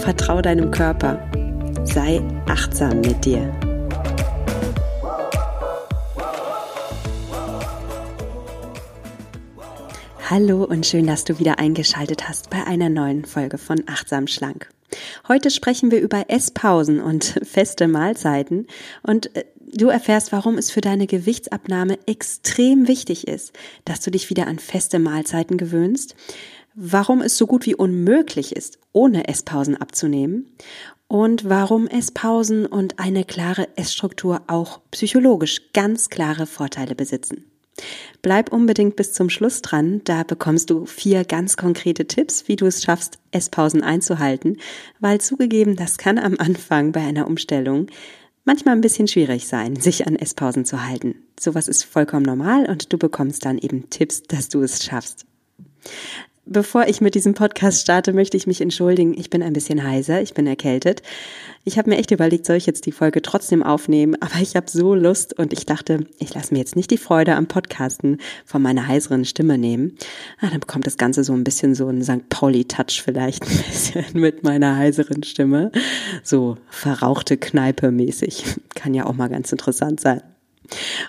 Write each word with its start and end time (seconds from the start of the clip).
vertrau 0.00 0.40
deinem 0.40 0.70
Körper, 0.70 1.18
sei 1.84 2.22
achtsam 2.48 3.02
mit 3.02 3.22
dir. 3.24 3.52
Hallo 10.28 10.64
und 10.64 10.86
schön, 10.86 11.06
dass 11.06 11.24
du 11.24 11.38
wieder 11.38 11.58
eingeschaltet 11.58 12.28
hast 12.28 12.48
bei 12.48 12.64
einer 12.64 12.88
neuen 12.88 13.26
Folge 13.26 13.58
von 13.58 13.82
Achtsam 13.86 14.26
Schlank. 14.26 14.70
Heute 15.28 15.50
sprechen 15.50 15.90
wir 15.90 16.00
über 16.00 16.24
Esspausen 16.28 17.00
und 17.00 17.24
feste 17.44 17.86
Mahlzeiten 17.86 18.68
und 19.02 19.34
äh, 19.36 19.44
du 19.72 19.88
erfährst, 19.88 20.32
warum 20.32 20.56
es 20.56 20.70
für 20.70 20.80
deine 20.80 21.06
Gewichtsabnahme 21.06 21.98
extrem 22.06 22.88
wichtig 22.88 23.28
ist, 23.28 23.52
dass 23.84 24.00
du 24.00 24.10
dich 24.10 24.30
wieder 24.30 24.46
an 24.46 24.58
feste 24.58 24.98
Mahlzeiten 24.98 25.58
gewöhnst, 25.58 26.14
warum 26.74 27.20
es 27.20 27.36
so 27.36 27.46
gut 27.46 27.66
wie 27.66 27.74
unmöglich 27.74 28.54
ist, 28.54 28.78
ohne 28.92 29.28
Esspausen 29.28 29.76
abzunehmen 29.76 30.46
und 31.08 31.48
warum 31.48 31.88
Esspausen 31.88 32.66
und 32.66 32.98
eine 32.98 33.24
klare 33.24 33.68
Essstruktur 33.76 34.42
auch 34.46 34.80
psychologisch 34.90 35.72
ganz 35.72 36.08
klare 36.08 36.46
Vorteile 36.46 36.94
besitzen. 36.94 37.44
Bleib 38.22 38.52
unbedingt 38.52 38.96
bis 38.96 39.12
zum 39.12 39.30
Schluss 39.30 39.62
dran, 39.62 40.02
da 40.04 40.22
bekommst 40.22 40.70
du 40.70 40.86
vier 40.86 41.24
ganz 41.24 41.56
konkrete 41.56 42.06
Tipps, 42.06 42.46
wie 42.46 42.56
du 42.56 42.66
es 42.66 42.82
schaffst, 42.82 43.18
Esspausen 43.30 43.82
einzuhalten, 43.82 44.58
weil 44.98 45.20
zugegeben, 45.20 45.76
das 45.76 45.96
kann 45.98 46.18
am 46.18 46.36
Anfang 46.38 46.92
bei 46.92 47.00
einer 47.00 47.26
Umstellung 47.26 47.86
manchmal 48.44 48.74
ein 48.74 48.80
bisschen 48.80 49.08
schwierig 49.08 49.46
sein, 49.46 49.76
sich 49.76 50.06
an 50.06 50.16
Esspausen 50.16 50.64
zu 50.64 50.86
halten. 50.86 51.22
Sowas 51.38 51.68
ist 51.68 51.84
vollkommen 51.84 52.24
normal 52.24 52.66
und 52.66 52.92
du 52.92 52.98
bekommst 52.98 53.44
dann 53.44 53.58
eben 53.58 53.88
Tipps, 53.90 54.22
dass 54.22 54.48
du 54.48 54.62
es 54.62 54.84
schaffst. 54.84 55.26
Bevor 56.52 56.88
ich 56.88 57.00
mit 57.00 57.14
diesem 57.14 57.34
Podcast 57.34 57.80
starte, 57.80 58.12
möchte 58.12 58.36
ich 58.36 58.48
mich 58.48 58.60
entschuldigen. 58.60 59.16
Ich 59.16 59.30
bin 59.30 59.40
ein 59.40 59.52
bisschen 59.52 59.84
heiser, 59.84 60.20
ich 60.20 60.34
bin 60.34 60.48
erkältet. 60.48 61.00
Ich 61.62 61.78
habe 61.78 61.88
mir 61.88 61.96
echt 61.96 62.10
überlegt, 62.10 62.44
soll 62.44 62.56
ich 62.56 62.66
jetzt 62.66 62.86
die 62.86 62.92
Folge 62.92 63.22
trotzdem 63.22 63.62
aufnehmen, 63.62 64.16
aber 64.20 64.40
ich 64.42 64.56
habe 64.56 64.68
so 64.68 64.96
Lust 64.96 65.38
und 65.38 65.52
ich 65.52 65.64
dachte, 65.64 66.08
ich 66.18 66.34
lasse 66.34 66.52
mir 66.52 66.58
jetzt 66.58 66.74
nicht 66.74 66.90
die 66.90 66.98
Freude 66.98 67.36
am 67.36 67.46
Podcasten 67.46 68.18
von 68.44 68.62
meiner 68.62 68.88
heiseren 68.88 69.24
Stimme 69.24 69.58
nehmen. 69.58 69.96
Ah, 70.40 70.48
dann 70.50 70.58
bekommt 70.58 70.88
das 70.88 70.96
Ganze 70.96 71.22
so 71.22 71.34
ein 71.34 71.44
bisschen 71.44 71.76
so 71.76 71.86
einen 71.86 72.02
St. 72.02 72.28
Pauli-Touch 72.28 73.00
vielleicht 73.00 73.44
ein 73.44 73.56
bisschen 73.70 74.06
mit 74.14 74.42
meiner 74.42 74.74
heiseren 74.74 75.22
Stimme. 75.22 75.70
So 76.24 76.56
verrauchte 76.68 77.36
Kneipe 77.36 77.92
mäßig. 77.92 78.42
Kann 78.74 78.92
ja 78.92 79.06
auch 79.06 79.14
mal 79.14 79.28
ganz 79.28 79.52
interessant 79.52 80.00
sein. 80.00 80.20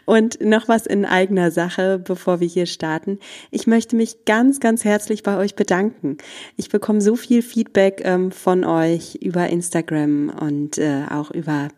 Und 0.05 0.41
noch 0.41 0.67
was 0.67 0.85
in 0.85 1.05
eigener 1.05 1.51
Sache, 1.51 1.99
bevor 1.99 2.39
wir 2.39 2.47
hier 2.47 2.65
starten. 2.65 3.19
Ich 3.51 3.67
möchte 3.67 3.95
mich 3.95 4.25
ganz, 4.25 4.59
ganz 4.59 4.83
herzlich 4.83 5.23
bei 5.23 5.37
euch 5.37 5.55
bedanken. 5.55 6.17
Ich 6.57 6.69
bekomme 6.69 7.01
so 7.01 7.15
viel 7.15 7.41
Feedback 7.41 8.01
ähm, 8.03 8.31
von 8.31 8.63
euch 8.63 9.15
über 9.15 9.47
Instagram 9.47 10.29
und 10.29 10.77
äh, 10.77 11.03
auch 11.09 11.31
über 11.31 11.69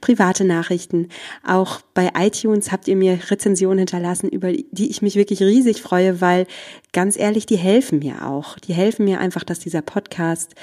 private 0.00 0.44
Nachrichten. 0.44 1.08
Auch 1.46 1.80
bei 1.94 2.10
iTunes 2.16 2.72
habt 2.72 2.88
ihr 2.88 2.96
mir 2.96 3.18
Rezensionen 3.30 3.78
hinterlassen, 3.78 4.28
über 4.28 4.52
die 4.52 4.90
ich 4.90 5.02
mich 5.02 5.16
wirklich 5.16 5.40
riesig 5.42 5.82
freue, 5.82 6.20
weil 6.20 6.46
ganz 6.92 7.16
ehrlich, 7.16 7.46
die 7.46 7.56
helfen 7.56 8.00
mir 8.00 8.26
auch. 8.26 8.58
Die 8.58 8.74
helfen 8.74 9.04
mir 9.04 9.20
einfach, 9.20 9.44
dass 9.44 9.60
dieser 9.60 9.82
Podcast 9.82 10.54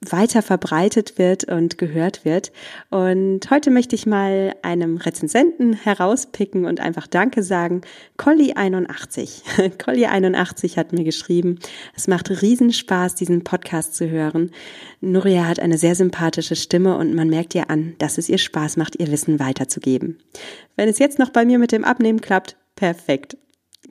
weiter 0.00 0.42
verbreitet 0.42 1.18
wird 1.18 1.44
und 1.44 1.78
gehört 1.78 2.24
wird. 2.24 2.52
Und 2.90 3.50
heute 3.50 3.70
möchte 3.70 3.96
ich 3.96 4.06
mal 4.06 4.54
einem 4.62 4.96
Rezensenten 4.96 5.72
herauspicken 5.72 6.64
und 6.64 6.80
einfach 6.80 7.06
Danke 7.06 7.42
sagen. 7.42 7.80
Colli81. 8.16 9.42
Colli81 9.78 10.76
hat 10.76 10.92
mir 10.92 11.04
geschrieben, 11.04 11.58
es 11.96 12.06
macht 12.06 12.30
Riesenspaß, 12.30 13.16
diesen 13.16 13.42
Podcast 13.42 13.94
zu 13.94 14.08
hören. 14.08 14.52
Nuria 15.00 15.46
hat 15.46 15.60
eine 15.60 15.78
sehr 15.78 15.94
sympathische 15.94 16.56
Stimme 16.56 16.96
und 16.96 17.14
man 17.14 17.28
merkt 17.28 17.54
ihr 17.54 17.70
an, 17.70 17.94
dass 17.98 18.18
es 18.18 18.28
ihr 18.28 18.38
Spaß 18.38 18.76
macht, 18.76 19.00
ihr 19.00 19.10
Wissen 19.10 19.40
weiterzugeben. 19.40 20.18
Wenn 20.76 20.88
es 20.88 20.98
jetzt 20.98 21.18
noch 21.18 21.30
bei 21.30 21.44
mir 21.44 21.58
mit 21.58 21.72
dem 21.72 21.84
Abnehmen 21.84 22.20
klappt, 22.20 22.56
perfekt. 22.76 23.36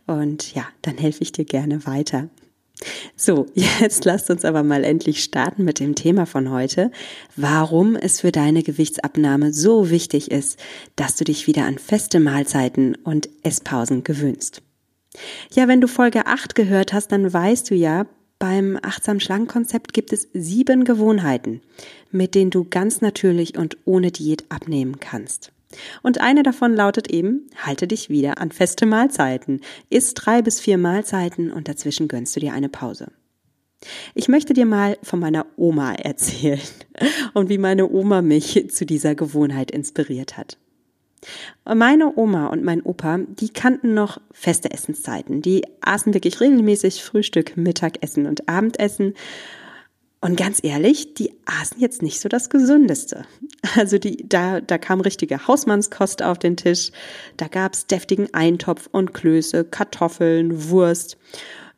und 0.05 0.53
ja, 0.53 0.65
dann 0.81 0.97
helfe 0.97 1.21
ich 1.21 1.31
dir 1.31 1.45
gerne 1.45 1.85
weiter. 1.85 2.29
So, 3.15 3.47
jetzt 3.53 4.05
lasst 4.05 4.29
uns 4.29 4.45
aber 4.45 4.63
mal 4.63 4.83
endlich 4.83 5.23
starten 5.23 5.63
mit 5.63 5.79
dem 5.79 5.95
Thema 5.95 6.25
von 6.25 6.51
heute, 6.51 6.91
warum 7.35 7.95
es 7.95 8.21
für 8.21 8.31
deine 8.31 8.63
Gewichtsabnahme 8.63 9.53
so 9.53 9.89
wichtig 9.89 10.31
ist, 10.31 10.59
dass 10.95 11.15
du 11.15 11.23
dich 11.23 11.47
wieder 11.47 11.65
an 11.65 11.77
feste 11.77 12.19
Mahlzeiten 12.19 12.95
und 13.03 13.29
Esspausen 13.43 14.03
gewöhnst. 14.03 14.61
Ja, 15.53 15.67
wenn 15.67 15.81
du 15.81 15.87
Folge 15.87 16.25
8 16.25 16.55
gehört 16.55 16.93
hast, 16.93 17.11
dann 17.11 17.31
weißt 17.31 17.69
du 17.69 17.75
ja, 17.75 18.07
beim 18.43 18.77
achtsam 18.81 19.21
Schlangenkonzept 19.21 19.93
gibt 19.93 20.11
es 20.11 20.27
sieben 20.33 20.83
Gewohnheiten, 20.83 21.61
mit 22.11 22.35
denen 22.35 22.51
du 22.51 22.65
ganz 22.65 22.99
natürlich 22.99 23.57
und 23.57 23.77
ohne 23.85 24.11
Diät 24.11 24.43
abnehmen 24.49 24.99
kannst. 24.99 25.52
Und 26.01 26.21
eine 26.21 26.43
davon 26.43 26.75
lautet 26.75 27.11
eben, 27.11 27.47
halte 27.57 27.87
dich 27.87 28.09
wieder 28.09 28.39
an 28.39 28.51
feste 28.51 28.85
Mahlzeiten, 28.85 29.61
iss 29.89 30.13
drei 30.13 30.41
bis 30.41 30.59
vier 30.59 30.77
Mahlzeiten 30.77 31.51
und 31.51 31.67
dazwischen 31.67 32.07
gönnst 32.07 32.35
du 32.35 32.39
dir 32.39 32.53
eine 32.53 32.69
Pause. 32.69 33.11
Ich 34.13 34.27
möchte 34.27 34.53
dir 34.53 34.65
mal 34.65 34.97
von 35.03 35.19
meiner 35.19 35.45
Oma 35.57 35.93
erzählen 35.97 36.61
und 37.33 37.49
wie 37.49 37.57
meine 37.57 37.89
Oma 37.89 38.21
mich 38.21 38.69
zu 38.71 38.85
dieser 38.85 39.15
Gewohnheit 39.15 39.71
inspiriert 39.71 40.37
hat. 40.37 40.57
Meine 41.65 42.17
Oma 42.17 42.47
und 42.47 42.63
mein 42.63 42.81
Opa, 42.81 43.19
die 43.19 43.49
kannten 43.49 43.93
noch 43.93 44.19
feste 44.31 44.71
Essenszeiten. 44.71 45.41
Die 45.41 45.63
aßen 45.79 46.13
wirklich 46.13 46.41
regelmäßig 46.41 47.01
Frühstück, 47.01 47.55
Mittagessen 47.55 48.25
und 48.25 48.49
Abendessen 48.49 49.13
und 50.23 50.37
ganz 50.37 50.59
ehrlich, 50.63 51.15
die 51.15 51.33
aßen 51.45 51.81
jetzt 51.81 52.01
nicht 52.01 52.21
so 52.21 52.29
das 52.29 52.49
Gesündeste. 52.49 53.25
Also 53.75 53.97
die, 53.97 54.27
da, 54.27 54.59
da 54.61 54.77
kam 54.77 54.99
richtige 55.01 55.47
Hausmannskost 55.47 56.21
auf 56.21 56.37
den 56.37 56.57
Tisch. 56.57 56.91
Da 57.37 57.47
gab's 57.47 57.87
deftigen 57.87 58.33
Eintopf 58.33 58.87
und 58.91 59.13
Klöße, 59.13 59.63
Kartoffeln, 59.63 60.69
Wurst, 60.69 61.17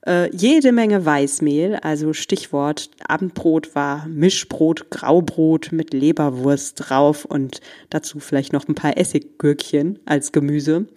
äh, 0.05 0.35
jede 0.35 0.71
Menge 0.71 1.05
Weißmehl. 1.05 1.75
Also 1.75 2.13
Stichwort 2.13 2.89
Abendbrot 3.07 3.75
war 3.75 4.07
Mischbrot, 4.07 4.89
Graubrot 4.89 5.71
mit 5.71 5.93
Leberwurst 5.93 6.89
drauf 6.89 7.25
und 7.25 7.61
dazu 7.89 8.19
vielleicht 8.19 8.53
noch 8.53 8.67
ein 8.67 8.75
paar 8.75 8.97
Essiggürkchen 8.97 9.99
als 10.05 10.31
Gemüse. 10.31 10.87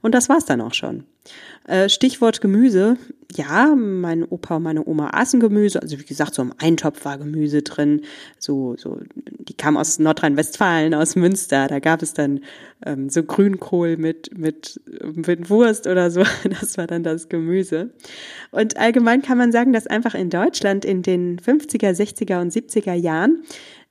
Und 0.00 0.14
das 0.14 0.28
war's 0.28 0.46
dann 0.46 0.60
auch 0.60 0.74
schon. 0.74 1.04
Äh, 1.66 1.88
Stichwort 1.88 2.40
Gemüse. 2.40 2.96
Ja, 3.34 3.74
mein 3.76 4.24
Opa 4.24 4.56
und 4.56 4.62
meine 4.62 4.86
Oma 4.86 5.10
aßen 5.12 5.38
Gemüse. 5.38 5.82
Also 5.82 5.98
wie 5.98 6.04
gesagt, 6.04 6.34
so 6.34 6.40
im 6.40 6.54
Eintopf 6.58 7.04
war 7.04 7.18
Gemüse 7.18 7.60
drin. 7.60 8.02
So, 8.38 8.74
so, 8.78 9.00
die 9.14 9.54
kam 9.54 9.76
aus 9.76 9.98
Nordrhein-Westfalen, 9.98 10.94
aus 10.94 11.14
Münster. 11.14 11.68
Da 11.68 11.78
gab 11.78 12.02
es 12.02 12.14
dann 12.14 12.40
ähm, 12.86 13.10
so 13.10 13.22
Grünkohl 13.22 13.98
mit, 13.98 14.36
mit, 14.38 14.80
mit 15.14 15.50
Wurst 15.50 15.86
oder 15.86 16.10
so. 16.10 16.22
Das 16.60 16.78
war 16.78 16.86
dann 16.86 17.02
das 17.02 17.28
Gemüse. 17.28 17.90
Und 18.50 18.78
allgemein 18.78 19.20
kann 19.20 19.36
man 19.36 19.52
sagen, 19.52 19.72
dass 19.72 19.86
einfach 19.86 20.14
in 20.14 20.30
Deutschland 20.30 20.84
in 20.84 21.02
den 21.02 21.38
50er, 21.38 21.90
60er 21.90 22.40
und 22.40 22.52
70er 22.52 22.94
Jahren 22.94 23.42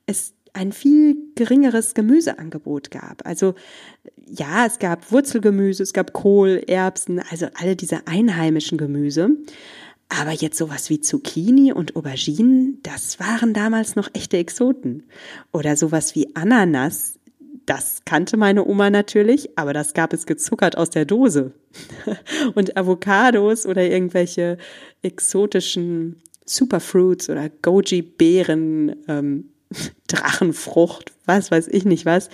es 0.08 0.32
ein 0.52 0.72
viel 0.72 1.16
geringeres 1.34 1.94
Gemüseangebot 1.94 2.90
gab. 2.90 3.26
Also 3.26 3.54
ja, 4.26 4.66
es 4.66 4.78
gab 4.78 5.10
Wurzelgemüse, 5.12 5.82
es 5.82 5.92
gab 5.92 6.12
Kohl, 6.12 6.62
Erbsen, 6.66 7.20
also 7.30 7.46
alle 7.54 7.76
diese 7.76 8.06
einheimischen 8.06 8.78
Gemüse. 8.78 9.30
Aber 10.08 10.32
jetzt 10.32 10.56
sowas 10.56 10.88
wie 10.88 11.00
Zucchini 11.00 11.72
und 11.72 11.96
Auberginen, 11.96 12.80
das 12.82 13.20
waren 13.20 13.52
damals 13.52 13.94
noch 13.94 14.08
echte 14.14 14.38
Exoten. 14.38 15.04
Oder 15.52 15.76
sowas 15.76 16.14
wie 16.14 16.34
Ananas, 16.34 17.18
das 17.66 18.00
kannte 18.06 18.38
meine 18.38 18.66
Oma 18.66 18.88
natürlich, 18.88 19.58
aber 19.58 19.74
das 19.74 19.92
gab 19.92 20.14
es 20.14 20.24
gezuckert 20.24 20.78
aus 20.78 20.88
der 20.88 21.04
Dose. 21.04 21.52
Und 22.54 22.78
Avocados 22.78 23.66
oder 23.66 23.82
irgendwelche 23.82 24.56
exotischen 25.02 26.22
Superfruits 26.46 27.28
oder 27.28 27.50
Goji-Beeren, 27.50 28.96
ähm, 29.06 29.50
Drachenfrucht, 30.06 31.12
was 31.26 31.50
weiß 31.50 31.68
ich 31.68 31.84
nicht 31.84 32.06
was. 32.06 32.30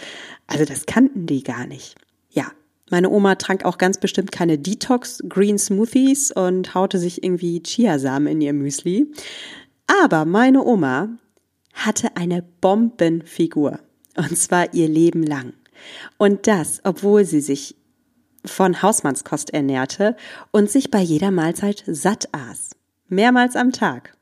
Also 0.46 0.64
das 0.64 0.86
kannten 0.86 1.26
die 1.26 1.42
gar 1.42 1.66
nicht. 1.66 1.96
Ja, 2.30 2.50
meine 2.90 3.10
Oma 3.10 3.34
trank 3.36 3.64
auch 3.64 3.78
ganz 3.78 3.98
bestimmt 3.98 4.30
keine 4.32 4.58
Detox 4.58 5.22
Green 5.28 5.58
Smoothies 5.58 6.30
und 6.30 6.74
haute 6.74 6.98
sich 6.98 7.24
irgendwie 7.24 7.62
Chiasamen 7.62 8.28
in 8.28 8.40
ihr 8.40 8.52
Müsli. 8.52 9.12
Aber 10.02 10.24
meine 10.24 10.62
Oma 10.64 11.08
hatte 11.72 12.16
eine 12.16 12.42
Bombenfigur. 12.60 13.80
Und 14.16 14.38
zwar 14.38 14.72
ihr 14.74 14.88
Leben 14.88 15.22
lang. 15.22 15.54
Und 16.18 16.46
das, 16.46 16.80
obwohl 16.84 17.24
sie 17.24 17.40
sich 17.40 17.76
von 18.44 18.82
Hausmannskost 18.82 19.52
ernährte 19.52 20.16
und 20.50 20.70
sich 20.70 20.90
bei 20.90 21.00
jeder 21.00 21.30
Mahlzeit 21.30 21.82
satt 21.86 22.28
aß. 22.32 22.70
Mehrmals 23.08 23.56
am 23.56 23.72
Tag. 23.72 24.13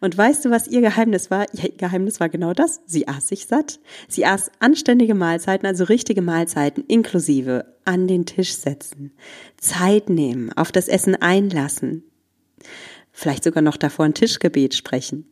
Und 0.00 0.16
weißt 0.16 0.44
du, 0.44 0.50
was 0.50 0.66
ihr 0.68 0.80
Geheimnis 0.80 1.30
war? 1.30 1.46
Ihr 1.52 1.70
Geheimnis 1.70 2.20
war 2.20 2.28
genau 2.28 2.52
das. 2.52 2.80
Sie 2.86 3.08
aß 3.08 3.28
sich 3.28 3.46
satt. 3.46 3.80
Sie 4.08 4.26
aß 4.26 4.50
anständige 4.58 5.14
Mahlzeiten, 5.14 5.66
also 5.66 5.84
richtige 5.84 6.22
Mahlzeiten, 6.22 6.84
inklusive 6.86 7.66
an 7.84 8.08
den 8.08 8.26
Tisch 8.26 8.54
setzen, 8.54 9.12
Zeit 9.58 10.10
nehmen, 10.10 10.52
auf 10.52 10.72
das 10.72 10.88
Essen 10.88 11.14
einlassen, 11.14 12.02
vielleicht 13.12 13.44
sogar 13.44 13.62
noch 13.62 13.76
davor 13.76 14.04
ein 14.04 14.14
Tischgebet 14.14 14.74
sprechen. 14.74 15.26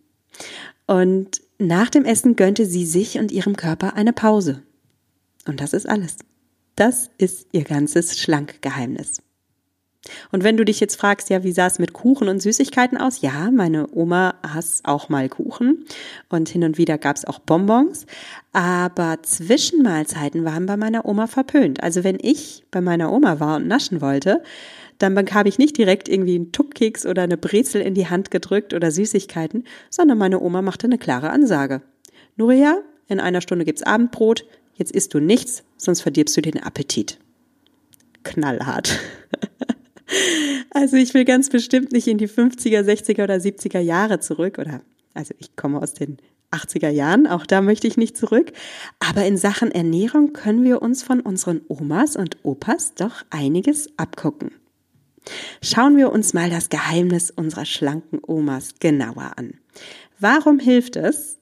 Und 0.86 1.42
nach 1.58 1.90
dem 1.90 2.04
Essen 2.04 2.36
gönnte 2.36 2.64
sie 2.64 2.86
sich 2.86 3.18
und 3.18 3.32
ihrem 3.32 3.56
Körper 3.56 3.94
eine 3.94 4.12
Pause. 4.12 4.62
Und 5.46 5.60
das 5.60 5.72
ist 5.72 5.88
alles. 5.88 6.16
Das 6.76 7.10
ist 7.18 7.48
ihr 7.52 7.64
ganzes 7.64 8.18
Schlankgeheimnis. 8.18 9.22
Und 10.32 10.44
wenn 10.44 10.56
du 10.56 10.64
dich 10.64 10.80
jetzt 10.80 10.96
fragst, 10.96 11.30
ja, 11.30 11.44
wie 11.44 11.52
sah 11.52 11.66
es 11.66 11.78
mit 11.78 11.92
Kuchen 11.92 12.28
und 12.28 12.40
Süßigkeiten 12.40 12.98
aus? 12.98 13.20
Ja, 13.22 13.50
meine 13.50 13.86
Oma 13.92 14.34
aß 14.42 14.82
auch 14.84 15.08
mal 15.08 15.28
Kuchen 15.28 15.86
und 16.28 16.48
hin 16.48 16.64
und 16.64 16.78
wieder 16.78 16.98
gab 16.98 17.16
es 17.16 17.24
auch 17.24 17.38
Bonbons, 17.38 18.06
aber 18.52 19.18
Zwischenmahlzeiten 19.22 20.44
waren 20.44 20.66
bei 20.66 20.76
meiner 20.76 21.06
Oma 21.06 21.26
verpönt. 21.26 21.82
Also 21.82 22.04
wenn 22.04 22.18
ich 22.20 22.64
bei 22.70 22.80
meiner 22.80 23.12
Oma 23.12 23.40
war 23.40 23.56
und 23.56 23.66
naschen 23.66 24.00
wollte, 24.00 24.42
dann 24.98 25.14
bekam 25.14 25.46
ich 25.46 25.58
nicht 25.58 25.76
direkt 25.76 26.08
irgendwie 26.08 26.36
einen 26.36 26.52
Tuckkeks 26.52 27.06
oder 27.06 27.22
eine 27.22 27.36
Brezel 27.36 27.80
in 27.80 27.94
die 27.94 28.08
Hand 28.08 28.30
gedrückt 28.30 28.74
oder 28.74 28.90
Süßigkeiten, 28.90 29.64
sondern 29.90 30.18
meine 30.18 30.40
Oma 30.40 30.62
machte 30.62 30.86
eine 30.86 30.98
klare 30.98 31.30
Ansage. 31.30 31.82
Nuria, 32.36 32.78
in 33.06 33.20
einer 33.20 33.40
Stunde 33.40 33.64
gibt's 33.64 33.82
Abendbrot, 33.82 34.46
jetzt 34.74 34.92
isst 34.92 35.14
du 35.14 35.20
nichts, 35.20 35.64
sonst 35.76 36.00
verdirbst 36.00 36.36
du 36.36 36.42
den 36.42 36.62
Appetit. 36.62 37.18
Knallhart. 38.22 38.98
Also 40.70 40.96
ich 40.96 41.14
will 41.14 41.24
ganz 41.24 41.48
bestimmt 41.48 41.92
nicht 41.92 42.06
in 42.06 42.18
die 42.18 42.28
50er, 42.28 42.80
60er 42.80 43.24
oder 43.24 43.36
70er 43.36 43.80
Jahre 43.80 44.20
zurück 44.20 44.58
oder 44.58 44.82
also 45.14 45.32
ich 45.38 45.54
komme 45.56 45.80
aus 45.80 45.94
den 45.94 46.18
80er 46.50 46.88
Jahren, 46.88 47.26
auch 47.26 47.46
da 47.46 47.62
möchte 47.62 47.86
ich 47.86 47.96
nicht 47.96 48.16
zurück. 48.16 48.52
Aber 49.00 49.24
in 49.24 49.36
Sachen 49.36 49.70
Ernährung 49.70 50.32
können 50.32 50.64
wir 50.64 50.82
uns 50.82 51.02
von 51.02 51.20
unseren 51.20 51.60
Omas 51.68 52.16
und 52.16 52.38
Opas 52.44 52.94
doch 52.94 53.24
einiges 53.30 53.88
abgucken. 53.96 54.52
Schauen 55.62 55.96
wir 55.96 56.12
uns 56.12 56.34
mal 56.34 56.50
das 56.50 56.68
Geheimnis 56.68 57.30
unserer 57.30 57.64
schlanken 57.64 58.20
Omas 58.26 58.74
genauer 58.78 59.32
an. 59.36 59.54
Warum 60.18 60.58
hilft 60.58 60.96
es 60.96 61.38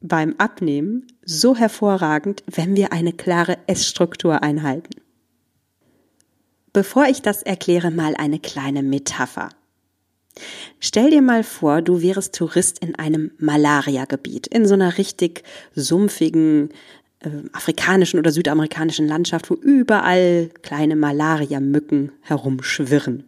beim 0.00 0.34
Abnehmen 0.38 1.06
so 1.24 1.56
hervorragend, 1.56 2.44
wenn 2.46 2.76
wir 2.76 2.92
eine 2.92 3.12
klare 3.12 3.58
Essstruktur 3.66 4.42
einhalten? 4.42 5.00
Bevor 6.76 7.06
ich 7.06 7.22
das 7.22 7.42
erkläre, 7.42 7.90
mal 7.90 8.14
eine 8.16 8.38
kleine 8.38 8.82
Metapher. 8.82 9.48
Stell 10.78 11.08
dir 11.08 11.22
mal 11.22 11.42
vor, 11.42 11.80
du 11.80 12.02
wärst 12.02 12.34
Tourist 12.34 12.80
in 12.80 12.94
einem 12.96 13.30
Malariagebiet, 13.38 14.46
in 14.48 14.66
so 14.66 14.74
einer 14.74 14.98
richtig 14.98 15.42
sumpfigen 15.74 16.68
äh, 17.20 17.30
afrikanischen 17.54 18.20
oder 18.20 18.30
südamerikanischen 18.30 19.08
Landschaft, 19.08 19.48
wo 19.48 19.54
überall 19.54 20.50
kleine 20.60 20.96
Malariamücken 20.96 22.12
herumschwirren. 22.20 23.24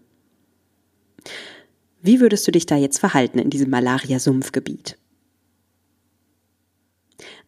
Wie 2.03 2.21
würdest 2.21 2.47
du 2.47 2.53
dich 2.53 2.67
da 2.67 2.77
jetzt 2.77 2.99
verhalten 2.99 3.39
in 3.39 3.49
diesem 3.49 3.71
Malaria-Sumpfgebiet? 3.71 4.99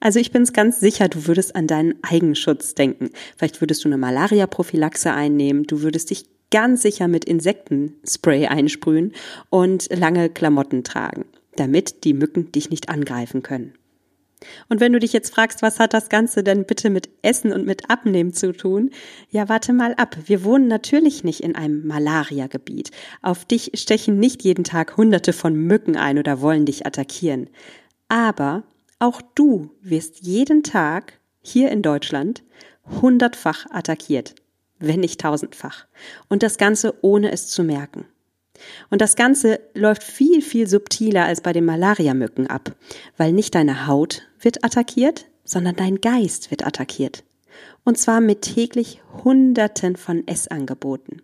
Also 0.01 0.19
ich 0.19 0.33
bin 0.33 0.43
es 0.43 0.53
ganz 0.53 0.81
sicher, 0.81 1.09
du 1.09 1.27
würdest 1.27 1.55
an 1.55 1.67
deinen 1.67 1.95
Eigenschutz 2.03 2.75
denken. 2.75 3.11
Vielleicht 3.37 3.61
würdest 3.61 3.85
du 3.85 3.89
eine 3.89 3.99
Malaria-Prophylaxe 3.99 5.13
einnehmen, 5.13 5.65
du 5.65 5.83
würdest 5.83 6.11
dich 6.11 6.25
ganz 6.51 6.83
sicher 6.83 7.09
mit 7.09 7.25
Insektenspray 7.25 8.47
einsprühen 8.47 9.13
und 9.51 9.89
lange 9.97 10.29
Klamotten 10.29 10.83
tragen, 10.83 11.25
damit 11.57 12.05
die 12.05 12.15
Mücken 12.15 12.51
dich 12.53 12.71
nicht 12.71 12.89
angreifen 12.89 13.43
können. 13.43 13.75
Und 14.69 14.81
wenn 14.81 14.93
du 14.93 14.99
dich 14.99 15.13
jetzt 15.13 15.35
fragst, 15.35 15.61
was 15.63 15.79
hat 15.79 15.93
das 15.93 16.09
Ganze 16.09 16.43
denn 16.43 16.65
bitte 16.65 16.89
mit 16.89 17.11
Essen 17.23 17.53
und 17.53 17.67
mit 17.67 17.91
Abnehmen 17.91 18.33
zu 18.33 18.53
tun? 18.53 18.91
Ja, 19.29 19.49
warte 19.51 19.73
mal 19.75 19.95
ab. 19.95 20.17
Wir 20.25 20.45
wohnen 20.45 20.67
natürlich 20.67 21.25
nicht 21.25 21.41
in 21.41 21.57
einem 21.57 21.87
Malaria-Gebiet. 21.87 22.91
Auf 23.21 23.45
dich 23.45 23.73
stechen 23.75 24.19
nicht 24.19 24.43
jeden 24.43 24.65
Tag 24.65 24.97
Hunderte 24.97 25.35
von 25.35 25.55
Mücken 25.55 25.97
ein 25.97 26.19
oder 26.19 26.41
wollen 26.41 26.65
dich 26.65 26.87
attackieren. 26.87 27.51
Aber 28.09 28.65
auch 29.01 29.21
du 29.35 29.71
wirst 29.81 30.21
jeden 30.21 30.63
Tag 30.63 31.19
hier 31.41 31.71
in 31.71 31.83
Deutschland 31.83 32.45
hundertfach 33.03 33.67
attackiert, 33.71 34.35
wenn 34.79 35.01
nicht 35.01 35.21
tausendfach. 35.21 35.87
Und 36.29 36.43
das 36.43 36.59
Ganze 36.59 36.95
ohne 37.03 37.33
es 37.33 37.49
zu 37.49 37.65
merken. 37.65 38.05
Und 38.91 39.01
das 39.01 39.17
Ganze 39.17 39.61
läuft 39.75 40.03
viel, 40.03 40.43
viel 40.43 40.69
subtiler 40.69 41.25
als 41.25 41.41
bei 41.41 41.55
den 41.55 41.65
Malariamücken 41.65 42.47
ab, 42.47 42.77
weil 43.17 43.33
nicht 43.33 43.55
deine 43.55 43.87
Haut 43.87 44.29
wird 44.39 44.63
attackiert, 44.65 45.27
sondern 45.45 45.77
dein 45.77 46.03
Geist 46.03 46.51
wird 46.51 46.67
attackiert. 46.67 47.25
Und 47.85 47.97
zwar 47.99 48.21
mit 48.21 48.43
täglich 48.43 49.01
Hunderten 49.25 49.97
von 49.97 50.27
Essangeboten. 50.29 51.23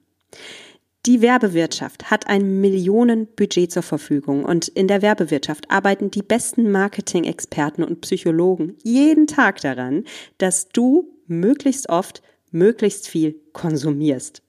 Die 1.06 1.22
Werbewirtschaft 1.22 2.10
hat 2.10 2.26
ein 2.26 2.60
Millionenbudget 2.60 3.70
zur 3.70 3.84
Verfügung 3.84 4.44
und 4.44 4.66
in 4.66 4.88
der 4.88 5.02
Werbewirtschaft 5.02 5.70
arbeiten 5.70 6.10
die 6.10 6.22
besten 6.22 6.72
Marketing-Experten 6.72 7.84
und 7.84 8.00
Psychologen 8.00 8.76
jeden 8.82 9.28
Tag 9.28 9.60
daran, 9.60 10.02
dass 10.38 10.68
du 10.68 11.08
möglichst 11.28 11.88
oft 11.88 12.22
möglichst 12.50 13.06
viel 13.06 13.40
konsumierst. 13.52 14.42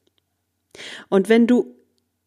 Und 1.09 1.29
wenn 1.29 1.45
du 1.45 1.75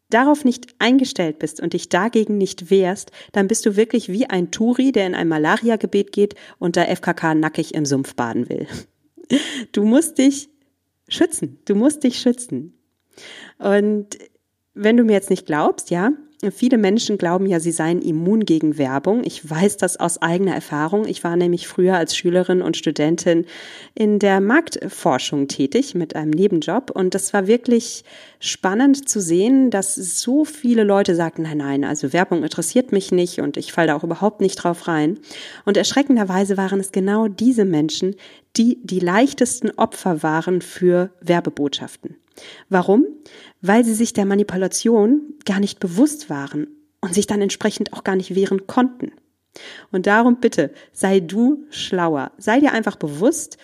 darauf 0.09 0.45
nicht 0.45 0.67
eingestellt 0.79 1.37
bist 1.37 1.59
und 1.59 1.73
dich 1.73 1.89
dagegen 1.89 2.37
nicht 2.37 2.69
wehrst, 2.69 3.11
dann 3.33 3.49
bist 3.49 3.65
du 3.65 3.75
wirklich 3.75 4.07
wie 4.07 4.27
ein 4.27 4.49
Turi, 4.49 4.93
der 4.93 5.07
in 5.07 5.15
ein 5.15 5.27
Malariagebiet 5.27 6.13
geht 6.13 6.35
und 6.57 6.77
da 6.77 6.83
FKK 6.83 7.35
nackig 7.35 7.73
im 7.73 7.85
Sumpf 7.85 8.15
baden 8.15 8.47
will. 8.47 8.67
Du 9.73 9.83
musst 9.83 10.17
dich 10.17 10.49
schützen. 11.07 11.59
Du 11.65 11.75
musst 11.75 12.03
dich 12.03 12.19
schützen. 12.19 12.80
Und 13.57 14.17
wenn 14.73 14.97
du 14.97 15.03
mir 15.03 15.13
jetzt 15.13 15.29
nicht 15.29 15.45
glaubst, 15.45 15.89
ja, 15.89 16.11
Viele 16.49 16.79
Menschen 16.79 17.19
glauben 17.19 17.45
ja, 17.45 17.59
sie 17.59 17.71
seien 17.71 18.01
immun 18.01 18.45
gegen 18.45 18.79
Werbung. 18.79 19.23
Ich 19.23 19.47
weiß 19.47 19.77
das 19.77 19.97
aus 19.97 20.23
eigener 20.23 20.55
Erfahrung. 20.55 21.05
Ich 21.05 21.23
war 21.23 21.35
nämlich 21.35 21.67
früher 21.67 21.97
als 21.97 22.15
Schülerin 22.17 22.63
und 22.63 22.75
Studentin 22.75 23.45
in 23.93 24.17
der 24.17 24.41
Marktforschung 24.41 25.47
tätig 25.47 25.93
mit 25.93 26.15
einem 26.15 26.31
Nebenjob. 26.31 26.89
Und 26.89 27.13
das 27.13 27.31
war 27.33 27.45
wirklich 27.45 28.03
spannend 28.39 29.07
zu 29.07 29.21
sehen, 29.21 29.69
dass 29.69 29.93
so 29.93 30.43
viele 30.43 30.83
Leute 30.83 31.13
sagten, 31.13 31.43
nein, 31.43 31.59
nein, 31.59 31.83
also 31.83 32.11
Werbung 32.11 32.41
interessiert 32.41 32.91
mich 32.91 33.11
nicht 33.11 33.39
und 33.39 33.55
ich 33.55 33.71
falle 33.71 33.89
da 33.89 33.95
auch 33.95 34.03
überhaupt 34.03 34.41
nicht 34.41 34.55
drauf 34.55 34.87
rein. 34.87 35.19
Und 35.65 35.77
erschreckenderweise 35.77 36.57
waren 36.57 36.79
es 36.79 36.91
genau 36.91 37.27
diese 37.27 37.65
Menschen, 37.65 38.15
die 38.57 38.79
die 38.83 38.99
leichtesten 38.99 39.69
Opfer 39.77 40.23
waren 40.23 40.61
für 40.61 41.11
Werbebotschaften. 41.21 42.15
Warum? 42.69 43.05
Weil 43.61 43.83
sie 43.83 43.93
sich 43.93 44.13
der 44.13 44.25
Manipulation 44.25 45.33
gar 45.45 45.59
nicht 45.59 45.79
bewusst 45.79 46.29
waren 46.29 46.67
und 47.01 47.13
sich 47.13 47.27
dann 47.27 47.41
entsprechend 47.41 47.93
auch 47.93 48.03
gar 48.03 48.15
nicht 48.15 48.35
wehren 48.35 48.67
konnten. 48.67 49.11
Und 49.91 50.07
darum 50.07 50.37
bitte, 50.37 50.71
sei 50.93 51.19
du 51.19 51.65
schlauer. 51.69 52.31
Sei 52.37 52.59
dir 52.59 52.71
einfach 52.71 52.95
bewusst, 52.95 53.57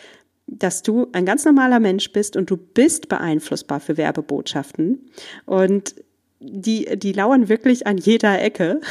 dass 0.47 0.81
du 0.81 1.07
ein 1.11 1.25
ganz 1.25 1.45
normaler 1.45 1.79
Mensch 1.79 2.11
bist 2.11 2.35
und 2.35 2.49
du 2.49 2.57
bist 2.57 3.09
beeinflussbar 3.09 3.79
für 3.79 3.97
Werbebotschaften. 3.97 5.09
Und 5.45 5.95
die, 6.39 6.97
die 6.97 7.13
lauern 7.13 7.49
wirklich 7.49 7.87
an 7.87 7.97
jeder 7.97 8.41
Ecke. 8.41 8.81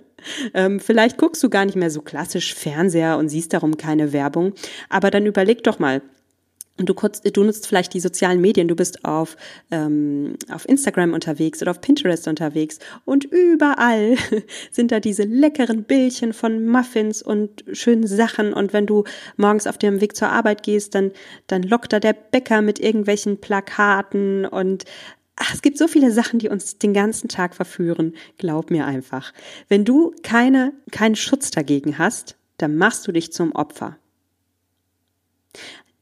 ähm, 0.54 0.80
vielleicht 0.80 1.18
guckst 1.18 1.42
du 1.42 1.48
gar 1.50 1.64
nicht 1.64 1.76
mehr 1.76 1.90
so 1.90 2.02
klassisch 2.02 2.54
Fernseher 2.54 3.16
und 3.16 3.28
siehst 3.28 3.52
darum 3.52 3.76
keine 3.76 4.12
Werbung. 4.12 4.52
Aber 4.88 5.10
dann 5.10 5.26
überleg 5.26 5.62
doch 5.62 5.78
mal, 5.78 6.02
und 6.78 6.88
du, 6.88 6.94
kurz, 6.94 7.22
du 7.22 7.42
nutzt 7.44 7.66
vielleicht 7.66 7.94
die 7.94 8.00
sozialen 8.00 8.40
Medien, 8.40 8.68
du 8.68 8.76
bist 8.76 9.04
auf, 9.04 9.36
ähm, 9.70 10.34
auf 10.50 10.68
Instagram 10.68 11.14
unterwegs 11.14 11.62
oder 11.62 11.70
auf 11.70 11.80
Pinterest 11.80 12.28
unterwegs 12.28 12.78
und 13.04 13.24
überall 13.24 14.16
sind 14.70 14.92
da 14.92 15.00
diese 15.00 15.22
leckeren 15.22 15.84
Bildchen 15.84 16.32
von 16.32 16.66
Muffins 16.66 17.22
und 17.22 17.64
schönen 17.72 18.06
Sachen 18.06 18.52
und 18.52 18.72
wenn 18.72 18.86
du 18.86 19.04
morgens 19.36 19.66
auf 19.66 19.78
dem 19.78 20.00
Weg 20.00 20.16
zur 20.16 20.28
Arbeit 20.28 20.62
gehst, 20.62 20.94
dann, 20.94 21.12
dann 21.46 21.62
lockt 21.62 21.92
da 21.92 22.00
der 22.00 22.12
Bäcker 22.12 22.62
mit 22.62 22.78
irgendwelchen 22.78 23.40
Plakaten 23.40 24.44
und 24.44 24.84
Ach, 25.38 25.52
es 25.52 25.60
gibt 25.60 25.76
so 25.76 25.86
viele 25.86 26.10
Sachen, 26.10 26.38
die 26.38 26.48
uns 26.48 26.78
den 26.78 26.94
ganzen 26.94 27.28
Tag 27.28 27.54
verführen. 27.54 28.14
Glaub 28.38 28.70
mir 28.70 28.86
einfach. 28.86 29.34
Wenn 29.68 29.84
du 29.84 30.14
keine, 30.22 30.72
keinen 30.90 31.14
Schutz 31.14 31.50
dagegen 31.50 31.98
hast, 31.98 32.36
dann 32.56 32.76
machst 32.76 33.06
du 33.06 33.12
dich 33.12 33.34
zum 33.34 33.52
Opfer. 33.52 33.98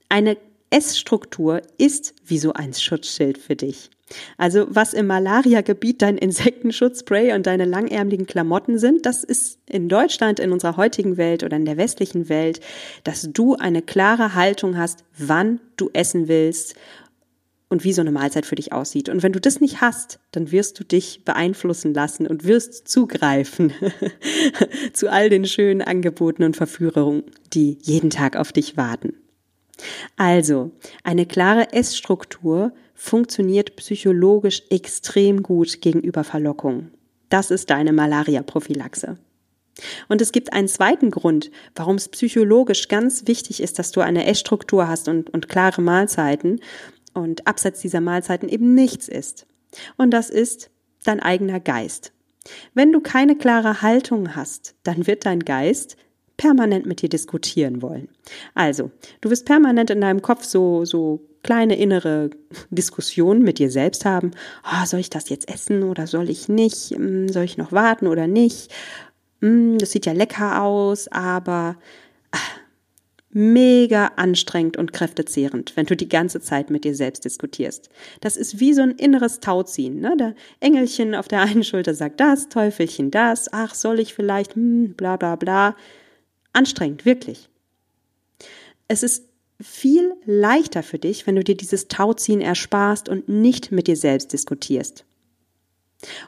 Eine 0.09 0.37
Essstruktur 0.75 1.63
ist 1.79 2.15
wie 2.27 2.39
so 2.39 2.53
ein 2.53 2.75
Schutzschild 2.75 3.39
für 3.39 3.55
dich. 3.55 3.91
Also 4.37 4.67
was 4.69 4.93
im 4.93 5.07
Malaria-Gebiet 5.07 6.03
dein 6.03 6.19
Insektenschutzspray 6.19 7.33
und 7.33 7.47
deine 7.47 7.65
langärmeligen 7.65 8.27
Klamotten 8.27 8.81
sind, 8.81 9.07
das 9.07 9.23
ist 9.23 9.61
in 9.71 9.89
Deutschland, 9.89 10.41
in 10.41 10.51
unserer 10.51 10.77
heutigen 10.77 11.17
Welt 11.17 11.45
oder 11.45 11.57
in 11.57 11.65
der 11.65 11.77
westlichen 11.77 12.29
Welt, 12.29 12.59
dass 13.05 13.29
du 13.33 13.55
eine 13.55 13.83
klare 13.83 14.35
Haltung 14.35 14.77
hast, 14.77 15.05
wann 15.17 15.61
du 15.77 15.91
essen 15.93 16.27
willst 16.27 16.75
und 17.69 17.85
wie 17.85 17.93
so 17.93 18.01
eine 18.01 18.11
Mahlzeit 18.11 18.45
für 18.45 18.57
dich 18.57 18.73
aussieht. 18.73 19.09
Und 19.09 19.23
wenn 19.23 19.33
du 19.33 19.41
das 19.41 19.61
nicht 19.61 19.81
hast, 19.81 20.19
dann 20.33 20.51
wirst 20.51 20.81
du 20.81 20.85
dich 20.85 21.25
beeinflussen 21.25 21.95
lassen 21.95 22.27
und 22.27 22.43
wirst 22.43 22.89
zugreifen 22.89 23.73
zu 24.93 25.09
all 25.09 25.31
den 25.31 25.45
schönen 25.45 25.83
Angeboten 25.83 26.43
und 26.43 26.57
Verführungen, 26.57 27.23
die 27.53 27.79
jeden 27.83 28.11
Tag 28.11 28.35
auf 28.35 28.51
dich 28.51 28.77
warten. 28.77 29.15
Also, 30.17 30.71
eine 31.03 31.27
klare 31.27 31.73
Essstruktur 31.73 32.73
funktioniert 32.95 33.77
psychologisch 33.77 34.63
extrem 34.71 35.43
gut 35.43 35.81
gegenüber 35.81 36.25
Verlockungen. 36.25 36.93
Das 37.29 37.51
ist 37.51 37.71
deine 37.71 37.93
Malaria-Prophylaxe. 37.93 39.19
Und 40.09 40.21
es 40.21 40.31
gibt 40.31 40.53
einen 40.53 40.69
zweiten 40.69 41.11
Grund, 41.11 41.51
warum 41.75 41.97
es 41.97 42.09
psychologisch 42.09 42.89
ganz 42.89 43.27
wichtig 43.27 43.61
ist, 43.61 43.79
dass 43.79 43.91
du 43.91 44.01
eine 44.01 44.27
Essstruktur 44.27 44.87
hast 44.87 45.09
und, 45.09 45.31
und 45.31 45.49
klare 45.49 45.83
Mahlzeiten 45.83 46.61
und 47.13 47.47
abseits 47.47 47.81
dieser 47.81 48.01
Mahlzeiten 48.01 48.49
eben 48.49 48.75
nichts 48.75 49.09
isst. 49.09 49.47
Und 49.97 50.13
das 50.13 50.31
ist 50.31 50.71
dein 51.03 51.21
eigener 51.21 51.59
Geist. 51.61 52.13
Wenn 52.75 52.93
du 52.93 53.01
keine 53.01 53.37
klare 53.37 53.83
Haltung 53.83 54.37
hast, 54.37 54.75
dann 54.83 55.07
wird 55.07 55.27
dein 55.27 55.41
Geist 55.41 55.97
permanent 56.37 56.87
mit 56.87 57.03
dir 57.03 57.09
diskutieren 57.09 57.83
wollen. 57.83 58.09
Also, 58.55 58.91
du 59.21 59.31
wirst 59.31 59.47
permanent 59.47 59.91
in 59.91 60.01
deinem 60.01 60.23
Kopf 60.23 60.45
so, 60.45 60.85
so 60.85 61.21
kleine 61.43 61.77
innere 61.77 62.31
Diskussionen 62.71 63.43
mit 63.43 63.59
dir 63.59 63.71
selbst 63.71 64.05
haben. 64.05 64.33
Oh, 64.65 64.85
soll 64.87 65.01
ich 65.01 65.11
das 65.11 65.29
jetzt 65.29 65.49
essen 65.49 65.85
oder 65.85 66.07
soll 66.07 66.31
ich 66.31 66.49
nicht? 66.49 66.91
Hm, 66.91 67.29
soll 67.29 67.45
ich 67.45 67.59
noch 67.59 67.71
warten 67.71 68.09
oder 68.09 68.27
nicht? 68.27 68.73
Hm, 69.41 69.79
das 69.79 69.93
sieht 69.93 70.07
ja 70.07 70.13
lecker 70.13 70.63
aus, 70.63 71.07
aber 71.09 71.77
ach, 72.33 72.59
mega 73.31 74.13
anstrengend 74.17 74.77
und 74.77 74.93
kräftezehrend, 74.93 75.77
wenn 75.77 75.87
du 75.87 75.97
die 75.97 76.09
ganze 76.09 76.41
Zeit 76.41 76.71
mit 76.71 76.85
dir 76.85 76.95
selbst 76.95 77.25
diskutierst. 77.25 77.91
Das 78.21 78.37
ist 78.37 78.61
wie 78.61 78.73
so 78.73 78.83
ein 78.83 78.93
inneres 78.93 79.41
Tauziehen. 79.41 80.01
Ne? 80.01 80.17
Der 80.17 80.35
Engelchen 80.61 81.17
auf 81.17 81.27
der 81.27 81.43
einen 81.43 81.65
Schulter 81.65 81.95
sagt 81.95 82.21
das, 82.21 82.49
Teufelchen 82.49 83.11
das, 83.11 83.53
ach, 83.53 83.75
soll 83.75 83.99
ich 83.99 84.15
vielleicht, 84.15 84.55
hm, 84.55 84.95
bla 84.95 85.17
bla 85.17 85.37
bla. 85.37 85.77
Anstrengend, 86.55 87.05
wirklich. 87.05 87.51
Es 88.89 89.03
ist 89.03 89.29
viel 89.61 90.15
leichter 90.25 90.83
für 90.83 90.99
dich, 90.99 91.27
wenn 91.27 91.37
du 91.37 91.45
dir 91.45 91.57
dieses 91.57 91.89
Tauziehen 91.89 92.41
ersparst 92.41 93.09
und 93.09 93.29
nicht 93.29 93.71
mit 93.71 93.87
dir 93.87 93.97
selbst 93.97 94.33
diskutierst. 94.33 95.05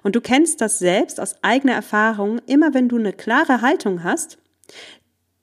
Und 0.02 0.16
du 0.16 0.20
kennst 0.20 0.60
das 0.60 0.78
selbst 0.78 1.20
aus 1.20 1.36
eigener 1.42 1.74
Erfahrung, 1.74 2.40
immer 2.46 2.74
wenn 2.74 2.88
du 2.88 2.96
eine 2.96 3.12
klare 3.12 3.62
Haltung 3.62 4.04
hast, 4.04 4.38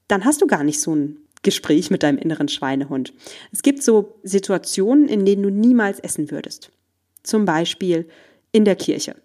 dann 0.08 0.26
hast 0.26 0.42
du 0.42 0.48
gar 0.48 0.64
nicht 0.64 0.80
so 0.80 0.96
ein 0.96 1.18
Gespräch 1.44 1.92
mit 1.92 2.04
deinem 2.04 2.18
inneren 2.18 2.48
Schweinehund. 2.48 3.14
Es 3.52 3.64
gibt 3.64 3.84
so 3.84 4.16
Situationen, 4.24 5.08
in 5.08 5.26
denen 5.26 5.44
du 5.44 5.50
niemals 5.50 6.00
essen 6.00 6.32
würdest. 6.32 6.72
Zum 7.22 7.46
Beispiel 7.46 8.08
in 8.52 8.66
der 8.66 8.76
Kirche. 8.76 9.16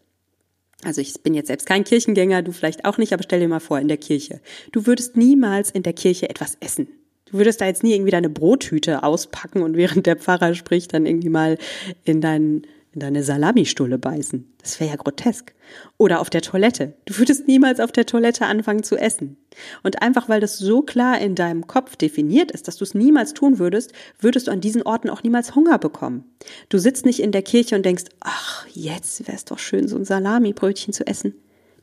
Also 0.84 1.00
ich 1.00 1.14
bin 1.22 1.34
jetzt 1.34 1.48
selbst 1.48 1.66
kein 1.66 1.84
Kirchengänger, 1.84 2.42
du 2.42 2.52
vielleicht 2.52 2.84
auch 2.84 2.98
nicht, 2.98 3.12
aber 3.12 3.22
stell 3.22 3.40
dir 3.40 3.48
mal 3.48 3.60
vor, 3.60 3.80
in 3.80 3.88
der 3.88 3.96
Kirche. 3.96 4.40
Du 4.72 4.86
würdest 4.86 5.16
niemals 5.16 5.70
in 5.70 5.82
der 5.82 5.92
Kirche 5.92 6.30
etwas 6.30 6.56
essen. 6.60 6.88
Du 7.26 7.36
würdest 7.36 7.60
da 7.60 7.66
jetzt 7.66 7.82
nie 7.82 7.94
irgendwie 7.94 8.12
deine 8.12 8.30
Brothüte 8.30 9.02
auspacken 9.02 9.62
und 9.62 9.76
während 9.76 10.06
der 10.06 10.16
Pfarrer 10.16 10.54
spricht, 10.54 10.94
dann 10.94 11.04
irgendwie 11.04 11.28
mal 11.28 11.58
in 12.04 12.20
deinen 12.20 12.66
in 12.98 13.00
deine 13.00 13.22
Salamistulle 13.22 13.96
beißen. 13.96 14.52
Das 14.60 14.80
wäre 14.80 14.90
ja 14.90 14.96
grotesk. 14.96 15.54
Oder 15.98 16.20
auf 16.20 16.30
der 16.30 16.42
Toilette. 16.42 16.94
Du 17.04 17.16
würdest 17.18 17.46
niemals 17.46 17.78
auf 17.78 17.92
der 17.92 18.06
Toilette 18.06 18.46
anfangen 18.46 18.82
zu 18.82 18.96
essen. 18.96 19.36
Und 19.84 20.02
einfach 20.02 20.28
weil 20.28 20.40
das 20.40 20.58
so 20.58 20.82
klar 20.82 21.20
in 21.20 21.36
deinem 21.36 21.68
Kopf 21.68 21.94
definiert 21.94 22.50
ist, 22.50 22.66
dass 22.66 22.76
du 22.76 22.84
es 22.84 22.94
niemals 22.94 23.34
tun 23.34 23.60
würdest, 23.60 23.92
würdest 24.18 24.48
du 24.48 24.50
an 24.50 24.60
diesen 24.60 24.82
Orten 24.82 25.10
auch 25.10 25.22
niemals 25.22 25.54
Hunger 25.54 25.78
bekommen. 25.78 26.24
Du 26.70 26.78
sitzt 26.78 27.06
nicht 27.06 27.20
in 27.20 27.30
der 27.30 27.42
Kirche 27.42 27.76
und 27.76 27.86
denkst, 27.86 28.06
ach, 28.18 28.66
jetzt 28.72 29.28
wäre 29.28 29.36
es 29.36 29.44
doch 29.44 29.60
schön, 29.60 29.86
so 29.86 29.96
ein 29.96 30.04
Salamibrötchen 30.04 30.92
zu 30.92 31.06
essen. 31.06 31.34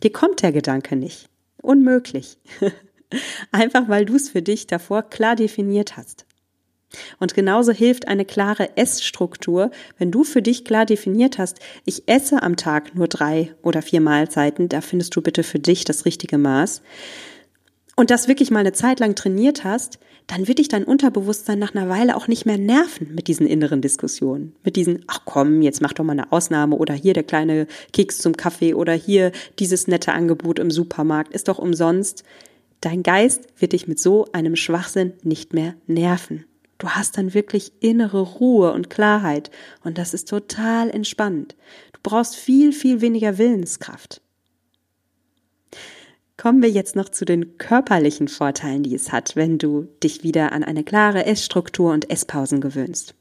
Dir 0.04 0.12
kommt 0.12 0.42
der 0.42 0.52
Gedanke 0.52 0.98
nicht. 0.98 1.30
Unmöglich. 1.62 2.38
Einfach 3.54 3.88
weil 3.88 4.04
du 4.04 4.16
es 4.16 4.30
für 4.30 4.42
dich 4.42 4.68
davor 4.68 5.04
klar 5.04 5.38
definiert 5.38 5.96
hast. 5.96 6.25
Und 7.20 7.34
genauso 7.34 7.72
hilft 7.72 8.08
eine 8.08 8.26
klare 8.26 8.78
Essstruktur, 8.78 9.72
wenn 9.98 10.12
du 10.12 10.24
für 10.24 10.42
dich 10.42 10.66
klar 10.66 10.86
definiert 10.86 11.38
hast, 11.38 11.60
ich 11.86 12.08
esse 12.08 12.44
am 12.44 12.58
Tag 12.58 12.96
nur 12.96 13.08
drei 13.08 13.54
oder 13.62 13.82
vier 13.82 14.02
Mahlzeiten, 14.02 14.70
da 14.70 14.82
findest 14.82 15.16
du 15.16 15.22
bitte 15.22 15.44
für 15.44 15.60
dich 15.60 15.86
das 15.86 16.06
richtige 16.06 16.38
Maß. 16.38 16.82
Und 17.96 18.12
das 18.12 18.28
wirklich 18.28 18.52
mal 18.52 18.60
eine 18.60 18.74
Zeit 18.74 19.00
lang 19.00 19.16
trainiert 19.16 19.64
hast, 19.64 20.00
dann 20.28 20.48
wird 20.48 20.60
dich 20.60 20.68
dein 20.68 20.84
Unterbewusstsein 20.84 21.60
nach 21.60 21.76
einer 21.76 21.88
Weile 21.88 22.18
auch 22.18 22.28
nicht 22.28 22.46
mehr 22.46 22.58
nerven 22.58 23.14
mit 23.14 23.28
diesen 23.28 23.48
inneren 23.48 23.82
Diskussionen. 23.82 24.56
Mit 24.64 24.76
diesen, 24.76 25.04
ach 25.08 25.22
komm, 25.24 25.62
jetzt 25.62 25.82
mach 25.82 25.94
doch 25.94 26.04
mal 26.04 26.14
eine 26.14 26.32
Ausnahme 26.32 26.76
oder 26.76 26.94
hier 26.94 27.14
der 27.14 27.24
kleine 27.24 27.68
Keks 27.94 28.18
zum 28.18 28.36
Kaffee 28.36 28.74
oder 28.74 28.94
hier 28.94 29.32
dieses 29.60 29.88
nette 29.88 30.14
Angebot 30.14 30.60
im 30.60 30.72
Supermarkt 30.72 31.34
ist 31.34 31.48
doch 31.48 31.60
umsonst. 31.60 32.24
Dein 32.82 33.04
Geist 33.04 33.48
wird 33.60 33.74
dich 33.74 33.88
mit 33.88 34.00
so 34.00 34.26
einem 34.32 34.56
Schwachsinn 34.56 35.14
nicht 35.24 35.54
mehr 35.54 35.76
nerven. 35.88 36.46
Du 36.78 36.90
hast 36.90 37.18
dann 37.18 37.34
wirklich 37.34 37.72
innere 37.80 38.22
Ruhe 38.22 38.74
und 38.74 38.90
Klarheit 38.90 39.50
und 39.84 39.98
das 39.98 40.14
ist 40.14 40.30
total 40.30 40.90
entspannt. 40.90 41.56
Du 41.94 42.00
brauchst 42.04 42.36
viel, 42.36 42.74
viel 42.74 43.02
weniger 43.02 43.38
Willenskraft. 43.38 44.22
Kommen 46.38 46.62
wir 46.62 46.70
jetzt 46.70 46.98
noch 46.98 47.08
zu 47.08 47.24
den 47.24 47.58
körperlichen 47.58 48.28
Vorteilen, 48.28 48.84
die 48.84 48.94
es 48.94 49.14
hat, 49.14 49.38
wenn 49.38 49.58
du 49.58 49.88
dich 50.04 50.24
wieder 50.24 50.52
an 50.52 50.64
eine 50.64 50.84
klare 50.84 51.26
Essstruktur 51.26 51.94
und 51.94 52.10
Esspausen 52.10 52.60
gewöhnst. 52.60 53.16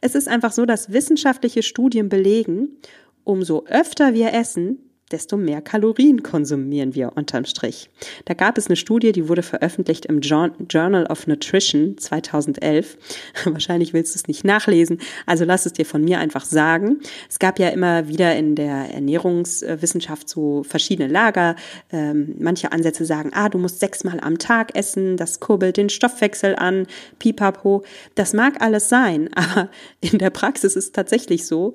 Es 0.00 0.14
ist 0.14 0.28
einfach 0.28 0.52
so, 0.52 0.64
dass 0.64 0.92
wissenschaftliche 0.92 1.64
Studien 1.64 2.08
belegen, 2.08 2.78
umso 3.24 3.64
öfter 3.66 4.14
wir 4.14 4.32
essen, 4.32 4.87
desto 5.08 5.36
mehr 5.36 5.62
Kalorien 5.62 6.22
konsumieren 6.22 6.94
wir 6.94 7.12
unterm 7.16 7.44
Strich. 7.44 7.90
Da 8.24 8.34
gab 8.34 8.58
es 8.58 8.66
eine 8.66 8.76
Studie, 8.76 9.12
die 9.12 9.28
wurde 9.28 9.42
veröffentlicht 9.42 10.06
im 10.06 10.20
Journal 10.20 11.06
of 11.06 11.26
Nutrition 11.26 11.96
2011. 11.98 12.98
Wahrscheinlich 13.44 13.92
willst 13.92 14.14
du 14.14 14.18
es 14.18 14.28
nicht 14.28 14.44
nachlesen, 14.44 15.00
also 15.26 15.44
lass 15.44 15.66
es 15.66 15.72
dir 15.72 15.86
von 15.86 16.04
mir 16.04 16.18
einfach 16.18 16.44
sagen. 16.44 17.00
Es 17.28 17.38
gab 17.38 17.58
ja 17.58 17.68
immer 17.68 18.08
wieder 18.08 18.36
in 18.36 18.54
der 18.54 18.94
Ernährungswissenschaft 18.94 20.28
so 20.28 20.62
verschiedene 20.62 21.08
Lager. 21.08 21.56
Ähm, 21.90 22.34
manche 22.38 22.72
Ansätze 22.72 23.04
sagen, 23.04 23.30
ah, 23.32 23.48
du 23.48 23.58
musst 23.58 23.80
sechsmal 23.80 24.20
am 24.20 24.38
Tag 24.38 24.76
essen, 24.76 25.16
das 25.16 25.40
kurbelt 25.40 25.76
den 25.76 25.88
Stoffwechsel 25.88 26.56
an, 26.56 26.86
pipapo. 27.18 27.84
Das 28.14 28.32
mag 28.32 28.60
alles 28.60 28.88
sein, 28.88 29.30
aber 29.34 29.70
in 30.00 30.18
der 30.18 30.30
Praxis 30.30 30.76
ist 30.76 30.84
es 30.84 30.92
tatsächlich 30.92 31.46
so, 31.46 31.74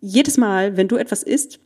jedes 0.00 0.36
Mal, 0.36 0.76
wenn 0.76 0.88
du 0.88 0.96
etwas 0.96 1.22
isst, 1.22 1.60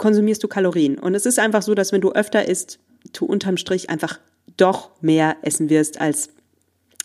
konsumierst 0.00 0.42
du 0.42 0.48
Kalorien. 0.48 0.98
Und 0.98 1.14
es 1.14 1.26
ist 1.26 1.38
einfach 1.38 1.62
so, 1.62 1.74
dass 1.74 1.92
wenn 1.92 2.00
du 2.00 2.12
öfter 2.12 2.48
isst, 2.48 2.80
du 3.12 3.26
unterm 3.26 3.58
Strich 3.58 3.90
einfach 3.90 4.18
doch 4.56 4.90
mehr 5.02 5.36
essen 5.42 5.68
wirst, 5.68 6.00
als, 6.00 6.30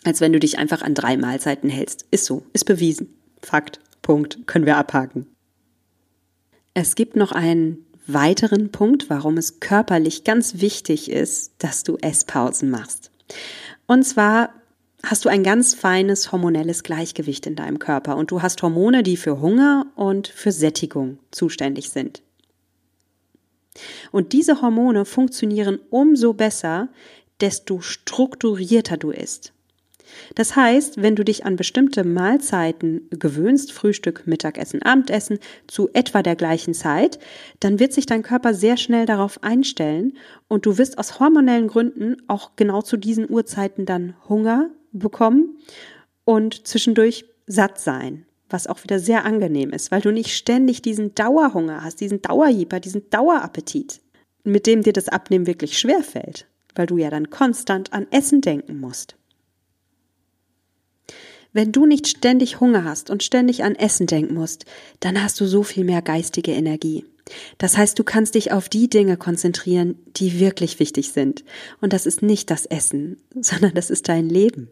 als 0.04 0.20
wenn 0.20 0.32
du 0.32 0.40
dich 0.40 0.58
einfach 0.58 0.80
an 0.80 0.94
drei 0.94 1.16
Mahlzeiten 1.16 1.68
hältst. 1.68 2.06
Ist 2.10 2.24
so, 2.24 2.42
ist 2.54 2.64
bewiesen. 2.64 3.14
Fakt, 3.42 3.80
Punkt, 4.00 4.46
können 4.46 4.64
wir 4.64 4.78
abhaken. 4.78 5.26
Es 6.72 6.94
gibt 6.94 7.16
noch 7.16 7.32
einen 7.32 7.84
weiteren 8.06 8.70
Punkt, 8.72 9.10
warum 9.10 9.36
es 9.36 9.60
körperlich 9.60 10.24
ganz 10.24 10.60
wichtig 10.60 11.10
ist, 11.10 11.52
dass 11.58 11.82
du 11.82 11.98
Esspausen 11.98 12.70
machst. 12.70 13.10
Und 13.86 14.04
zwar 14.04 14.54
hast 15.02 15.24
du 15.26 15.28
ein 15.28 15.42
ganz 15.42 15.74
feines 15.74 16.32
hormonelles 16.32 16.82
Gleichgewicht 16.82 17.46
in 17.46 17.56
deinem 17.56 17.78
Körper 17.78 18.16
und 18.16 18.30
du 18.30 18.40
hast 18.40 18.62
Hormone, 18.62 19.02
die 19.02 19.18
für 19.18 19.40
Hunger 19.40 19.86
und 19.96 20.28
für 20.28 20.50
Sättigung 20.50 21.18
zuständig 21.30 21.90
sind. 21.90 22.22
Und 24.12 24.32
diese 24.32 24.62
Hormone 24.62 25.04
funktionieren 25.04 25.78
umso 25.90 26.32
besser, 26.32 26.88
desto 27.40 27.80
strukturierter 27.80 28.96
du 28.96 29.10
isst. 29.10 29.52
Das 30.34 30.56
heißt, 30.56 31.02
wenn 31.02 31.16
du 31.16 31.24
dich 31.24 31.44
an 31.44 31.56
bestimmte 31.56 32.04
Mahlzeiten 32.04 33.08
gewöhnst, 33.10 33.72
Frühstück, 33.72 34.26
Mittagessen, 34.26 34.82
Abendessen, 34.82 35.38
zu 35.66 35.90
etwa 35.92 36.22
der 36.22 36.36
gleichen 36.36 36.74
Zeit, 36.74 37.18
dann 37.60 37.78
wird 37.80 37.92
sich 37.92 38.06
dein 38.06 38.22
Körper 38.22 38.54
sehr 38.54 38.76
schnell 38.76 39.06
darauf 39.06 39.42
einstellen 39.42 40.16
und 40.48 40.66
du 40.66 40.78
wirst 40.78 40.98
aus 40.98 41.18
hormonellen 41.20 41.68
Gründen 41.68 42.16
auch 42.28 42.52
genau 42.56 42.82
zu 42.82 42.96
diesen 42.96 43.28
Uhrzeiten 43.28 43.84
dann 43.86 44.14
Hunger 44.28 44.70
bekommen 44.92 45.58
und 46.24 46.66
zwischendurch 46.66 47.24
satt 47.46 47.78
sein. 47.78 48.25
Was 48.48 48.66
auch 48.66 48.82
wieder 48.84 48.98
sehr 48.98 49.24
angenehm 49.24 49.70
ist, 49.70 49.90
weil 49.90 50.00
du 50.00 50.10
nicht 50.10 50.34
ständig 50.34 50.82
diesen 50.82 51.14
Dauerhunger 51.14 51.82
hast, 51.82 52.00
diesen 52.00 52.22
Dauerjieper, 52.22 52.80
diesen 52.80 53.08
Dauerappetit, 53.10 54.00
mit 54.44 54.66
dem 54.66 54.82
dir 54.82 54.92
das 54.92 55.08
Abnehmen 55.08 55.46
wirklich 55.46 55.78
schwer 55.78 56.02
fällt, 56.02 56.46
weil 56.74 56.86
du 56.86 56.96
ja 56.98 57.10
dann 57.10 57.30
konstant 57.30 57.92
an 57.92 58.06
Essen 58.10 58.40
denken 58.40 58.78
musst. 58.78 59.16
Wenn 61.52 61.72
du 61.72 61.86
nicht 61.86 62.06
ständig 62.06 62.60
Hunger 62.60 62.84
hast 62.84 63.08
und 63.08 63.22
ständig 63.22 63.64
an 63.64 63.76
Essen 63.76 64.06
denken 64.06 64.34
musst, 64.34 64.66
dann 65.00 65.22
hast 65.22 65.40
du 65.40 65.46
so 65.46 65.62
viel 65.62 65.84
mehr 65.84 66.02
geistige 66.02 66.52
Energie. 66.52 67.06
Das 67.58 67.76
heißt, 67.76 67.98
du 67.98 68.04
kannst 68.04 68.34
dich 68.34 68.52
auf 68.52 68.68
die 68.68 68.88
Dinge 68.88 69.16
konzentrieren, 69.16 69.98
die 70.16 70.38
wirklich 70.38 70.78
wichtig 70.78 71.12
sind. 71.12 71.44
Und 71.80 71.92
das 71.92 72.06
ist 72.06 72.22
nicht 72.22 72.50
das 72.50 72.66
Essen, 72.66 73.22
sondern 73.40 73.74
das 73.74 73.90
ist 73.90 74.08
dein 74.08 74.28
Leben. 74.28 74.70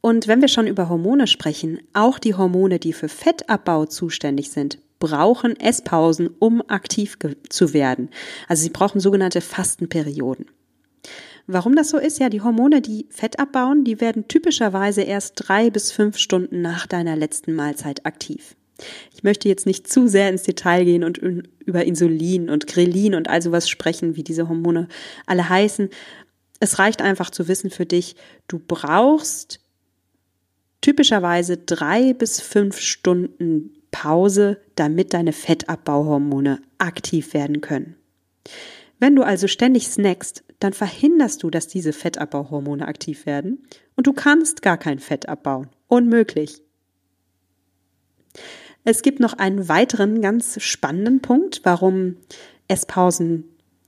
Und 0.00 0.28
wenn 0.28 0.40
wir 0.40 0.48
schon 0.48 0.66
über 0.66 0.88
Hormone 0.88 1.26
sprechen, 1.26 1.80
auch 1.92 2.18
die 2.18 2.34
Hormone, 2.34 2.78
die 2.78 2.92
für 2.92 3.08
Fettabbau 3.08 3.86
zuständig 3.86 4.50
sind, 4.50 4.78
brauchen 4.98 5.58
Esspausen, 5.58 6.30
um 6.38 6.62
aktiv 6.68 7.18
zu 7.48 7.72
werden. 7.72 8.10
Also 8.48 8.62
sie 8.62 8.70
brauchen 8.70 9.00
sogenannte 9.00 9.40
Fastenperioden. 9.40 10.46
Warum 11.46 11.74
das 11.76 11.88
so 11.88 11.98
ist? 11.98 12.18
Ja, 12.18 12.28
die 12.28 12.42
Hormone, 12.42 12.82
die 12.82 13.06
Fett 13.10 13.38
abbauen, 13.38 13.84
die 13.84 14.00
werden 14.00 14.28
typischerweise 14.28 15.02
erst 15.02 15.32
drei 15.36 15.70
bis 15.70 15.92
fünf 15.92 16.18
Stunden 16.18 16.60
nach 16.60 16.86
deiner 16.86 17.16
letzten 17.16 17.54
Mahlzeit 17.54 18.04
aktiv. 18.04 18.54
Ich 19.14 19.22
möchte 19.22 19.48
jetzt 19.48 19.66
nicht 19.66 19.88
zu 19.90 20.08
sehr 20.08 20.28
ins 20.28 20.42
Detail 20.42 20.84
gehen 20.84 21.04
und 21.04 21.18
über 21.18 21.84
Insulin 21.84 22.50
und 22.50 22.66
Grelin 22.66 23.14
und 23.14 23.28
all 23.28 23.42
sowas 23.42 23.68
sprechen, 23.68 24.14
wie 24.14 24.22
diese 24.22 24.48
Hormone 24.48 24.88
alle 25.26 25.48
heißen. 25.48 25.88
Es 26.60 26.78
reicht 26.78 27.02
einfach 27.02 27.30
zu 27.30 27.48
wissen 27.48 27.70
für 27.70 27.86
dich, 27.86 28.14
du 28.46 28.58
brauchst 28.58 29.60
typischerweise 30.80 31.56
drei 31.56 32.12
bis 32.12 32.40
fünf 32.40 32.78
Stunden 32.78 33.74
Pause, 33.90 34.60
damit 34.74 35.14
deine 35.14 35.32
Fettabbauhormone 35.32 36.60
aktiv 36.78 37.34
werden 37.34 37.60
können. 37.60 37.96
Wenn 38.98 39.16
du 39.16 39.22
also 39.22 39.46
ständig 39.46 39.88
snackst, 39.88 40.44
dann 40.60 40.72
verhinderst 40.72 41.42
du, 41.42 41.50
dass 41.50 41.68
diese 41.68 41.92
Fettabbauhormone 41.92 42.86
aktiv 42.86 43.26
werden 43.26 43.62
und 43.96 44.06
du 44.06 44.12
kannst 44.12 44.62
gar 44.62 44.76
kein 44.76 44.98
Fett 44.98 45.28
abbauen. 45.28 45.68
Unmöglich. 45.86 46.62
Es 48.84 49.02
gibt 49.02 49.20
noch 49.20 49.34
einen 49.34 49.68
weiteren 49.68 50.20
ganz 50.20 50.60
spannenden 50.62 51.20
Punkt, 51.20 51.60
warum 51.64 52.16
Esspausen 52.68 53.44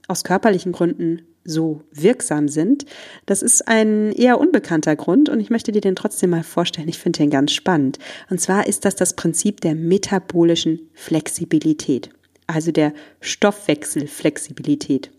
aus 0.07 0.23
körperlichen 0.23 0.71
Gründen 0.71 1.23
so 1.43 1.81
wirksam 1.91 2.47
sind. 2.47 2.85
Das 3.25 3.41
ist 3.41 3.67
ein 3.67 4.11
eher 4.11 4.39
unbekannter 4.39 4.95
Grund 4.95 5.29
und 5.29 5.39
ich 5.39 5.49
möchte 5.49 5.71
dir 5.71 5.81
den 5.81 5.95
trotzdem 5.95 6.29
mal 6.29 6.43
vorstellen. 6.43 6.87
Ich 6.87 6.99
finde 6.99 7.19
den 7.19 7.29
ganz 7.29 7.51
spannend. 7.51 7.97
Und 8.29 8.39
zwar 8.39 8.67
ist 8.67 8.85
das 8.85 8.95
das 8.95 9.15
Prinzip 9.15 9.61
der 9.61 9.75
metabolischen 9.75 10.89
Flexibilität 10.93 12.11
also 12.51 12.71
der 12.71 12.93
Stoffwechselflexibilität. 13.19 15.11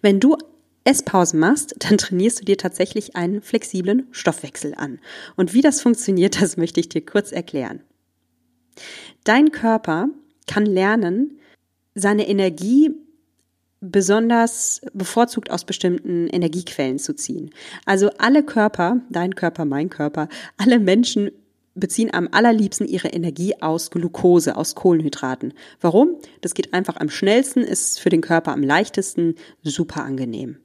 Wenn 0.00 0.20
du 0.20 0.36
Esspausen 0.84 1.40
machst, 1.40 1.74
dann 1.78 1.98
trainierst 1.98 2.40
du 2.40 2.44
dir 2.44 2.58
tatsächlich 2.58 3.16
einen 3.16 3.40
flexiblen 3.40 4.06
Stoffwechsel 4.10 4.74
an. 4.74 5.00
Und 5.36 5.54
wie 5.54 5.62
das 5.62 5.80
funktioniert, 5.80 6.40
das 6.40 6.56
möchte 6.56 6.80
ich 6.80 6.88
dir 6.88 7.04
kurz 7.04 7.32
erklären. 7.32 7.80
Dein 9.24 9.50
Körper 9.52 10.08
kann 10.46 10.66
lernen, 10.66 11.38
seine 11.94 12.28
Energie 12.28 12.90
besonders 13.90 14.80
bevorzugt 14.92 15.50
aus 15.50 15.64
bestimmten 15.64 16.26
Energiequellen 16.28 16.98
zu 16.98 17.14
ziehen. 17.14 17.50
Also 17.84 18.10
alle 18.18 18.42
Körper, 18.42 19.00
dein 19.10 19.34
Körper, 19.34 19.64
mein 19.64 19.90
Körper, 19.90 20.28
alle 20.56 20.78
Menschen 20.78 21.30
beziehen 21.74 22.14
am 22.14 22.28
allerliebsten 22.30 22.86
ihre 22.86 23.08
Energie 23.08 23.60
aus 23.60 23.90
Glucose, 23.90 24.56
aus 24.56 24.74
Kohlenhydraten. 24.74 25.54
Warum? 25.80 26.16
Das 26.40 26.54
geht 26.54 26.72
einfach 26.72 26.96
am 26.96 27.10
schnellsten, 27.10 27.60
ist 27.60 28.00
für 28.00 28.10
den 28.10 28.20
Körper 28.20 28.52
am 28.52 28.62
leichtesten, 28.62 29.34
super 29.62 30.04
angenehm. 30.04 30.58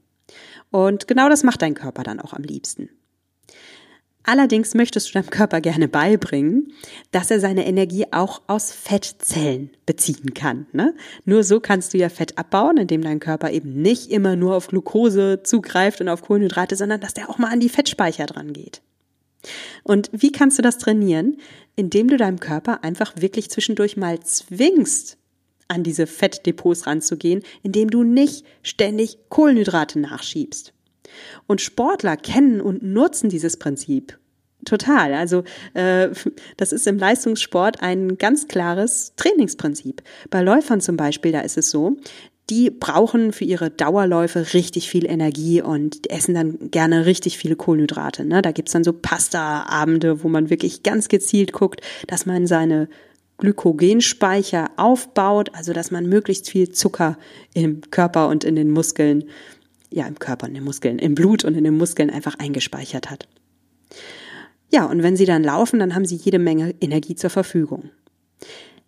Und 0.72 1.08
genau 1.08 1.30
das 1.30 1.44
macht 1.44 1.62
dein 1.62 1.74
Körper 1.74 2.04
dann 2.04 2.20
auch 2.20 2.34
am 2.34 2.44
liebsten. 2.44 2.90
Allerdings 4.24 4.74
möchtest 4.74 5.10
du 5.10 5.14
deinem 5.14 5.30
Körper 5.30 5.62
gerne 5.62 5.88
beibringen, 5.88 6.74
dass 7.12 7.32
er 7.32 7.40
seine 7.40 7.66
Energie 7.66 8.06
auch 8.12 8.42
aus 8.48 8.72
Fettzellen 8.72 9.72
beziehen 9.86 10.34
kann. 10.34 10.68
Ne? 10.74 10.94
Nur 11.26 11.44
so 11.44 11.60
kannst 11.60 11.94
du 11.94 11.98
ja 11.98 12.10
Fett 12.10 12.38
abbauen, 12.38 12.78
indem 12.78 13.02
dein 13.02 13.20
Körper 13.20 13.52
eben 13.52 13.82
nicht 13.82 14.12
immer 14.12 14.36
nur 14.36 14.56
auf 14.56 14.68
Glucose 14.68 15.42
zugreift 15.44 16.02
und 16.02 16.10
auf 16.10 16.22
Kohlenhydrate, 16.22 16.76
sondern 16.76 17.02
dass 17.02 17.14
der 17.14 17.30
auch 17.30 17.38
mal 17.38 17.52
an 17.52 17.62
die 17.62 17.70
Fettspeicher 17.70 18.26
dran 18.26 18.54
geht. 18.54 18.82
Und 19.84 20.10
wie 20.12 20.32
kannst 20.32 20.58
du 20.58 20.62
das 20.62 20.78
trainieren? 20.78 21.38
Indem 21.76 22.10
du 22.10 22.18
deinem 22.18 22.42
Körper 22.42 22.84
einfach 22.84 23.14
wirklich 23.16 23.50
zwischendurch 23.50 23.96
mal 23.96 24.20
zwingst, 24.20 25.18
an 25.70 25.84
diese 25.84 26.08
Fettdepots 26.08 26.88
ranzugehen, 26.88 27.44
indem 27.64 27.90
du 27.90 28.04
nicht 28.04 28.44
ständig 28.64 29.20
Kohlenhydrate 29.30 30.00
nachschiebst. 30.00 30.74
Und 31.48 31.62
Sportler 31.62 32.18
kennen 32.18 32.62
und 32.62 32.84
nutzen 32.84 33.30
dieses 33.30 33.58
Prinzip 33.58 34.18
total. 34.66 35.14
Also 35.14 35.44
äh, 35.74 36.10
das 36.58 36.72
ist 36.72 36.88
im 36.88 36.98
Leistungssport 36.98 37.82
ein 37.82 38.18
ganz 38.18 38.48
klares 38.48 39.14
Trainingsprinzip. 39.16 40.04
Bei 40.30 40.42
Läufern 40.42 40.82
zum 40.82 40.98
Beispiel, 40.98 41.32
da 41.32 41.42
ist 41.42 41.58
es 41.58 41.70
so, 41.70 41.98
die 42.50 42.72
brauchen 42.72 43.32
für 43.32 43.46
ihre 43.46 43.70
Dauerläufe 43.70 44.54
richtig 44.54 44.90
viel 44.90 45.06
Energie 45.06 45.62
und 45.62 46.10
essen 46.10 46.34
dann 46.34 46.72
gerne 46.72 47.06
richtig 47.06 47.38
viele 47.38 47.56
Kohlenhydrate. 47.56 48.26
Ne? 48.26 48.42
Da 48.42 48.52
gibt's 48.52 48.72
dann 48.72 48.84
so 48.84 48.92
Pasta-Abende, 48.92 50.24
wo 50.24 50.30
man 50.30 50.50
wirklich 50.50 50.82
ganz 50.82 51.10
gezielt 51.10 51.54
guckt, 51.54 51.82
dass 52.08 52.26
man 52.26 52.48
seine 52.48 52.90
Glykogenspeicher 53.38 54.72
aufbaut, 54.78 55.52
also 55.54 55.74
dass 55.74 55.92
man 55.92 56.08
möglichst 56.08 56.50
viel 56.50 56.70
Zucker 56.72 57.18
im 57.54 57.82
Körper 57.92 58.28
und 58.28 58.44
in 58.44 58.56
den 58.56 58.72
Muskeln, 58.72 59.26
ja 59.90 60.06
im 60.08 60.20
Körper 60.20 60.46
und 60.46 60.52
in 60.52 60.56
den 60.56 60.64
Muskeln, 60.64 61.00
im 61.00 61.16
Blut 61.16 61.44
und 61.44 61.56
in 61.56 61.64
den 61.64 61.78
Muskeln 61.78 62.10
einfach 62.10 62.36
eingespeichert 62.40 63.10
hat. 63.10 63.28
Ja, 64.72 64.86
und 64.86 65.02
wenn 65.02 65.18
sie 65.18 65.26
dann 65.26 65.44
laufen, 65.44 65.80
dann 65.80 65.96
haben 65.96 66.06
sie 66.06 66.16
jede 66.16 66.40
Menge 66.40 66.76
Energie 66.80 67.16
zur 67.16 67.30
Verfügung. 67.30 67.90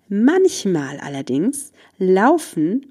Manchmal 0.09 0.99
allerdings 0.99 1.71
laufen 1.97 2.85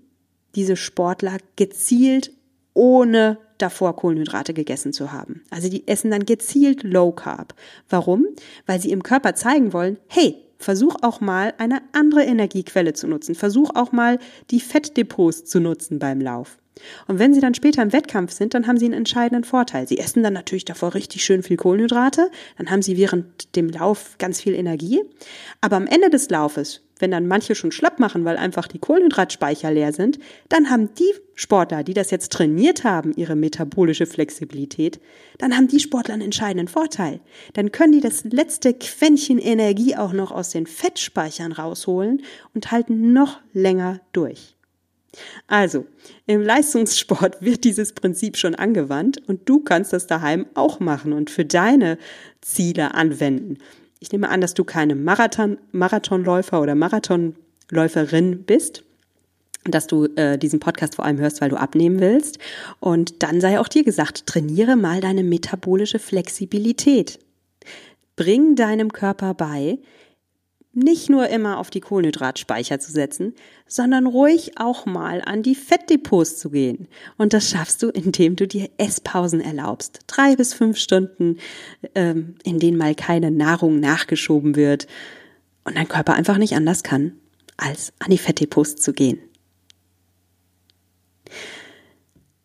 diese 0.54 0.76
Sportler 0.76 1.38
gezielt 1.56 2.32
ohne 2.74 3.38
davor 3.58 3.94
Kohlenhydrate 3.94 4.54
gegessen 4.54 4.92
zu 4.92 5.12
haben. 5.12 5.42
Also 5.50 5.68
die 5.68 5.86
essen 5.86 6.10
dann 6.10 6.24
gezielt 6.24 6.82
Low 6.82 7.12
Carb. 7.12 7.54
Warum? 7.88 8.26
Weil 8.66 8.80
sie 8.80 8.90
im 8.90 9.02
Körper 9.02 9.34
zeigen 9.34 9.72
wollen, 9.72 9.98
hey, 10.08 10.36
versuch 10.58 10.96
auch 11.02 11.20
mal 11.20 11.54
eine 11.58 11.82
andere 11.92 12.24
Energiequelle 12.24 12.92
zu 12.92 13.06
nutzen. 13.06 13.34
Versuch 13.34 13.70
auch 13.74 13.92
mal 13.92 14.18
die 14.50 14.60
Fettdepots 14.60 15.44
zu 15.44 15.60
nutzen 15.60 15.98
beim 15.98 16.20
Lauf. 16.20 16.58
Und 17.06 17.18
wenn 17.18 17.34
sie 17.34 17.40
dann 17.40 17.54
später 17.54 17.82
im 17.82 17.92
Wettkampf 17.92 18.32
sind, 18.32 18.54
dann 18.54 18.66
haben 18.66 18.78
sie 18.78 18.86
einen 18.86 18.94
entscheidenden 18.94 19.44
Vorteil. 19.44 19.86
Sie 19.86 19.98
essen 19.98 20.22
dann 20.22 20.32
natürlich 20.32 20.64
davor 20.64 20.94
richtig 20.94 21.24
schön 21.24 21.42
viel 21.42 21.56
Kohlenhydrate, 21.56 22.30
dann 22.58 22.70
haben 22.70 22.82
sie 22.82 22.96
während 22.96 23.56
dem 23.56 23.68
Lauf 23.68 24.16
ganz 24.18 24.40
viel 24.40 24.54
Energie. 24.54 25.00
Aber 25.60 25.76
am 25.76 25.86
Ende 25.86 26.10
des 26.10 26.30
Laufes 26.30 26.82
wenn 27.00 27.10
dann 27.10 27.26
manche 27.26 27.54
schon 27.54 27.72
schlapp 27.72 27.98
machen, 27.98 28.24
weil 28.24 28.36
einfach 28.36 28.68
die 28.68 28.78
Kohlenhydratspeicher 28.78 29.70
leer 29.70 29.92
sind, 29.92 30.18
dann 30.48 30.70
haben 30.70 30.94
die 30.94 31.12
Sportler, 31.34 31.82
die 31.82 31.94
das 31.94 32.10
jetzt 32.10 32.32
trainiert 32.32 32.84
haben, 32.84 33.12
ihre 33.16 33.36
metabolische 33.36 34.06
Flexibilität, 34.06 35.00
dann 35.38 35.56
haben 35.56 35.68
die 35.68 35.80
Sportler 35.80 36.14
einen 36.14 36.24
entscheidenden 36.24 36.68
Vorteil. 36.68 37.20
Dann 37.54 37.72
können 37.72 37.92
die 37.92 38.00
das 38.00 38.24
letzte 38.24 38.74
Quäntchen 38.74 39.38
Energie 39.38 39.96
auch 39.96 40.12
noch 40.12 40.30
aus 40.30 40.50
den 40.50 40.66
Fettspeichern 40.66 41.52
rausholen 41.52 42.22
und 42.54 42.70
halten 42.70 43.12
noch 43.12 43.40
länger 43.52 44.00
durch. 44.12 44.54
Also, 45.46 45.86
im 46.26 46.42
Leistungssport 46.42 47.40
wird 47.42 47.64
dieses 47.64 47.92
Prinzip 47.92 48.36
schon 48.36 48.54
angewandt 48.54 49.20
und 49.26 49.48
du 49.48 49.60
kannst 49.60 49.92
das 49.92 50.06
daheim 50.06 50.46
auch 50.54 50.80
machen 50.80 51.12
und 51.12 51.30
für 51.30 51.44
deine 51.44 51.98
Ziele 52.40 52.94
anwenden. 52.94 53.58
Ich 53.98 54.12
nehme 54.12 54.30
an, 54.30 54.40
dass 54.40 54.54
du 54.54 54.64
keine 54.64 54.94
Marathon, 54.94 55.58
Marathonläufer 55.72 56.60
oder 56.60 56.74
Marathonläuferin 56.74 58.44
bist, 58.44 58.82
dass 59.64 59.86
du 59.86 60.06
äh, 60.16 60.38
diesen 60.38 60.58
Podcast 60.58 60.94
vor 60.94 61.04
allem 61.04 61.18
hörst, 61.18 61.42
weil 61.42 61.50
du 61.50 61.60
abnehmen 61.60 62.00
willst. 62.00 62.38
Und 62.78 63.22
dann 63.22 63.42
sei 63.42 63.60
auch 63.60 63.68
dir 63.68 63.84
gesagt, 63.84 64.26
trainiere 64.26 64.76
mal 64.76 65.00
deine 65.00 65.22
metabolische 65.22 65.98
Flexibilität. 65.98 67.18
Bring 68.16 68.54
deinem 68.54 68.92
Körper 68.92 69.34
bei, 69.34 69.78
nicht 70.72 71.10
nur 71.10 71.28
immer 71.28 71.58
auf 71.58 71.70
die 71.70 71.80
Kohlenhydratspeicher 71.80 72.78
zu 72.78 72.92
setzen, 72.92 73.34
sondern 73.66 74.06
ruhig 74.06 74.52
auch 74.56 74.86
mal 74.86 75.20
an 75.24 75.42
die 75.42 75.56
Fettdepots 75.56 76.38
zu 76.38 76.50
gehen. 76.50 76.86
Und 77.16 77.32
das 77.32 77.50
schaffst 77.50 77.82
du, 77.82 77.88
indem 77.88 78.36
du 78.36 78.46
dir 78.46 78.70
Esspausen 78.78 79.40
erlaubst. 79.40 80.00
Drei 80.06 80.36
bis 80.36 80.54
fünf 80.54 80.76
Stunden, 80.78 81.38
ähm, 81.94 82.36
in 82.44 82.60
denen 82.60 82.78
mal 82.78 82.94
keine 82.94 83.30
Nahrung 83.30 83.80
nachgeschoben 83.80 84.54
wird 84.54 84.86
und 85.64 85.76
dein 85.76 85.88
Körper 85.88 86.14
einfach 86.14 86.38
nicht 86.38 86.54
anders 86.54 86.84
kann, 86.84 87.12
als 87.56 87.92
an 87.98 88.10
die 88.10 88.18
Fettdepots 88.18 88.76
zu 88.76 88.92
gehen. 88.92 89.18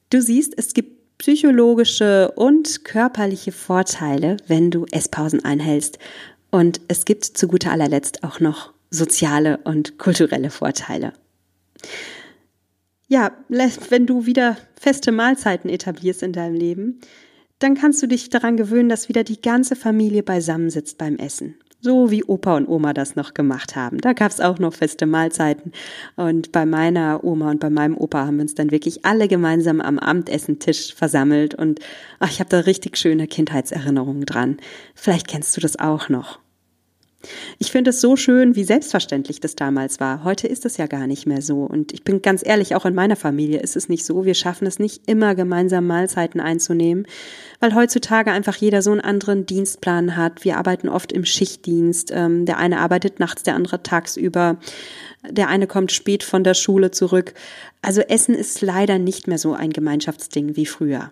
Du 0.10 0.22
siehst, 0.22 0.54
es 0.58 0.74
gibt 0.74 1.18
psychologische 1.18 2.32
und 2.36 2.84
körperliche 2.84 3.52
Vorteile, 3.52 4.38
wenn 4.48 4.72
du 4.72 4.86
Esspausen 4.92 5.44
einhältst. 5.46 5.98
Und 6.56 6.80
es 6.88 7.04
gibt 7.04 7.26
zu 7.26 7.50
guter 7.50 7.74
allerletzt 7.74 8.24
auch 8.24 8.40
noch 8.40 8.72
soziale 8.90 9.58
und 9.66 9.98
kulturelle 9.98 10.50
Vorteile. 10.50 11.12
Ja, 13.10 13.34
wenn 13.50 14.06
du 14.06 14.26
wieder 14.26 14.56
feste 14.80 15.12
Mahlzeiten 15.12 15.70
etablierst 15.70 16.24
in 16.24 16.32
deinem 16.32 16.56
Leben, 16.56 17.02
dann 17.60 17.76
kannst 17.76 18.02
du 18.02 18.08
dich 18.08 18.30
daran 18.30 18.56
gewöhnen, 18.56 18.88
dass 18.88 19.10
wieder 19.10 19.26
die 19.26 19.42
ganze 19.42 19.76
Familie 19.76 20.24
beisammensitzt 20.24 20.98
beim 20.98 21.18
Essen. 21.18 21.56
So 21.82 22.10
wie 22.10 22.24
Opa 22.24 22.56
und 22.56 22.70
Oma 22.70 22.94
das 22.94 23.18
noch 23.18 23.34
gemacht 23.34 23.76
haben. 23.76 23.98
Da 23.98 24.14
gab 24.14 24.32
es 24.32 24.40
auch 24.40 24.58
noch 24.58 24.76
feste 24.76 25.06
Mahlzeiten. 25.06 25.74
Und 26.16 26.54
bei 26.54 26.66
meiner 26.66 27.22
Oma 27.26 27.52
und 27.52 27.60
bei 27.60 27.70
meinem 27.70 27.98
Opa 27.98 28.26
haben 28.26 28.38
wir 28.38 28.44
uns 28.44 28.56
dann 28.56 28.72
wirklich 28.72 29.04
alle 29.04 29.28
gemeinsam 29.28 29.82
am 29.82 30.00
Abendessentisch 30.00 30.96
versammelt. 30.96 31.54
Und 31.54 31.82
ach, 32.20 32.32
ich 32.32 32.40
habe 32.40 32.50
da 32.50 32.60
richtig 32.60 32.98
schöne 32.98 33.28
Kindheitserinnerungen 33.28 34.26
dran. 34.26 34.56
Vielleicht 34.96 35.28
kennst 35.28 35.58
du 35.58 35.60
das 35.60 35.78
auch 35.78 36.08
noch. 36.08 36.40
Ich 37.60 37.72
finde 37.72 37.90
es 37.90 38.02
so 38.02 38.16
schön, 38.16 38.56
wie 38.56 38.64
selbstverständlich 38.64 39.40
das 39.40 39.56
damals 39.56 40.00
war. 40.00 40.24
Heute 40.24 40.48
ist 40.48 40.66
es 40.66 40.78
ja 40.78 40.88
gar 40.88 41.08
nicht 41.08 41.26
mehr 41.26 41.42
so. 41.42 41.64
Und 41.64 41.94
ich 41.94 42.04
bin 42.04 42.22
ganz 42.22 42.42
ehrlich, 42.46 42.76
auch 42.76 42.86
in 42.86 42.96
meiner 42.96 43.16
Familie 43.16 43.60
ist 43.60 43.76
es 43.76 43.90
nicht 43.90 44.06
so. 44.06 44.26
Wir 44.26 44.34
schaffen 44.34 44.68
es 44.68 44.80
nicht 44.80 45.04
immer 45.08 45.36
gemeinsam 45.36 45.88
Mahlzeiten 45.88 46.40
einzunehmen, 46.40 47.08
weil 47.60 47.76
heutzutage 47.76 48.32
einfach 48.32 48.56
jeder 48.56 48.82
so 48.82 48.92
einen 48.92 49.02
anderen 49.02 49.46
Dienstplan 49.46 50.16
hat. 50.18 50.44
Wir 50.44 50.58
arbeiten 50.58 50.90
oft 50.90 51.12
im 51.12 51.26
Schichtdienst. 51.26 52.12
Ähm, 52.14 52.46
der 52.46 52.58
eine 52.58 52.80
arbeitet 52.80 53.20
nachts, 53.20 53.44
der 53.44 53.56
andere 53.56 53.84
tagsüber. 53.84 54.58
Der 55.30 55.48
eine 55.50 55.68
kommt 55.68 55.92
spät 55.92 56.24
von 56.24 56.44
der 56.44 56.54
Schule 56.54 56.92
zurück. 56.92 57.34
Also 57.82 58.02
Essen 58.02 58.36
ist 58.36 58.62
leider 58.62 59.00
nicht 59.00 59.28
mehr 59.28 59.38
so 59.38 59.54
ein 59.54 59.72
Gemeinschaftsding 59.72 60.56
wie 60.56 60.66
früher. 60.66 61.12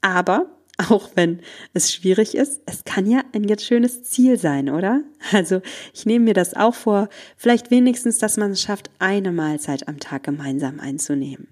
Aber 0.00 0.46
auch 0.88 1.10
wenn 1.14 1.40
es 1.74 1.92
schwierig 1.92 2.34
ist, 2.34 2.60
es 2.66 2.84
kann 2.84 3.06
ja 3.06 3.22
ein 3.32 3.44
jetzt 3.44 3.64
schönes 3.64 4.02
Ziel 4.04 4.38
sein, 4.38 4.70
oder? 4.70 5.02
Also 5.32 5.60
ich 5.92 6.06
nehme 6.06 6.26
mir 6.26 6.34
das 6.34 6.54
auch 6.54 6.74
vor, 6.74 7.08
vielleicht 7.36 7.70
wenigstens, 7.70 8.18
dass 8.18 8.36
man 8.36 8.52
es 8.52 8.62
schafft, 8.62 8.90
eine 8.98 9.32
Mahlzeit 9.32 9.86
am 9.86 10.00
Tag 10.00 10.22
gemeinsam 10.24 10.80
einzunehmen. 10.80 11.48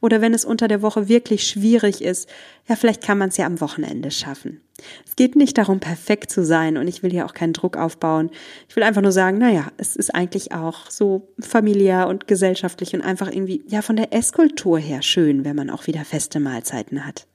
Oder 0.00 0.22
wenn 0.22 0.32
es 0.32 0.46
unter 0.46 0.68
der 0.68 0.80
Woche 0.80 1.08
wirklich 1.08 1.46
schwierig 1.46 2.02
ist, 2.02 2.28
ja, 2.66 2.76
vielleicht 2.76 3.02
kann 3.02 3.18
man 3.18 3.28
es 3.28 3.36
ja 3.36 3.44
am 3.44 3.60
Wochenende 3.60 4.10
schaffen. 4.10 4.62
Es 5.06 5.16
geht 5.16 5.36
nicht 5.36 5.58
darum, 5.58 5.80
perfekt 5.80 6.30
zu 6.30 6.44
sein 6.44 6.78
und 6.78 6.88
ich 6.88 7.02
will 7.02 7.10
hier 7.10 7.26
auch 7.26 7.34
keinen 7.34 7.52
Druck 7.52 7.76
aufbauen. 7.76 8.30
Ich 8.68 8.76
will 8.76 8.82
einfach 8.82 9.02
nur 9.02 9.12
sagen, 9.12 9.36
naja, 9.36 9.70
es 9.76 9.94
ist 9.94 10.14
eigentlich 10.14 10.52
auch 10.52 10.90
so 10.90 11.28
familiär 11.38 12.08
und 12.08 12.26
gesellschaftlich 12.26 12.94
und 12.94 13.02
einfach 13.02 13.30
irgendwie, 13.30 13.62
ja, 13.68 13.82
von 13.82 13.96
der 13.96 14.14
Esskultur 14.14 14.78
her 14.78 15.02
schön, 15.02 15.44
wenn 15.44 15.56
man 15.56 15.68
auch 15.68 15.86
wieder 15.86 16.04
feste 16.06 16.40
Mahlzeiten 16.40 17.06
hat. 17.06 17.26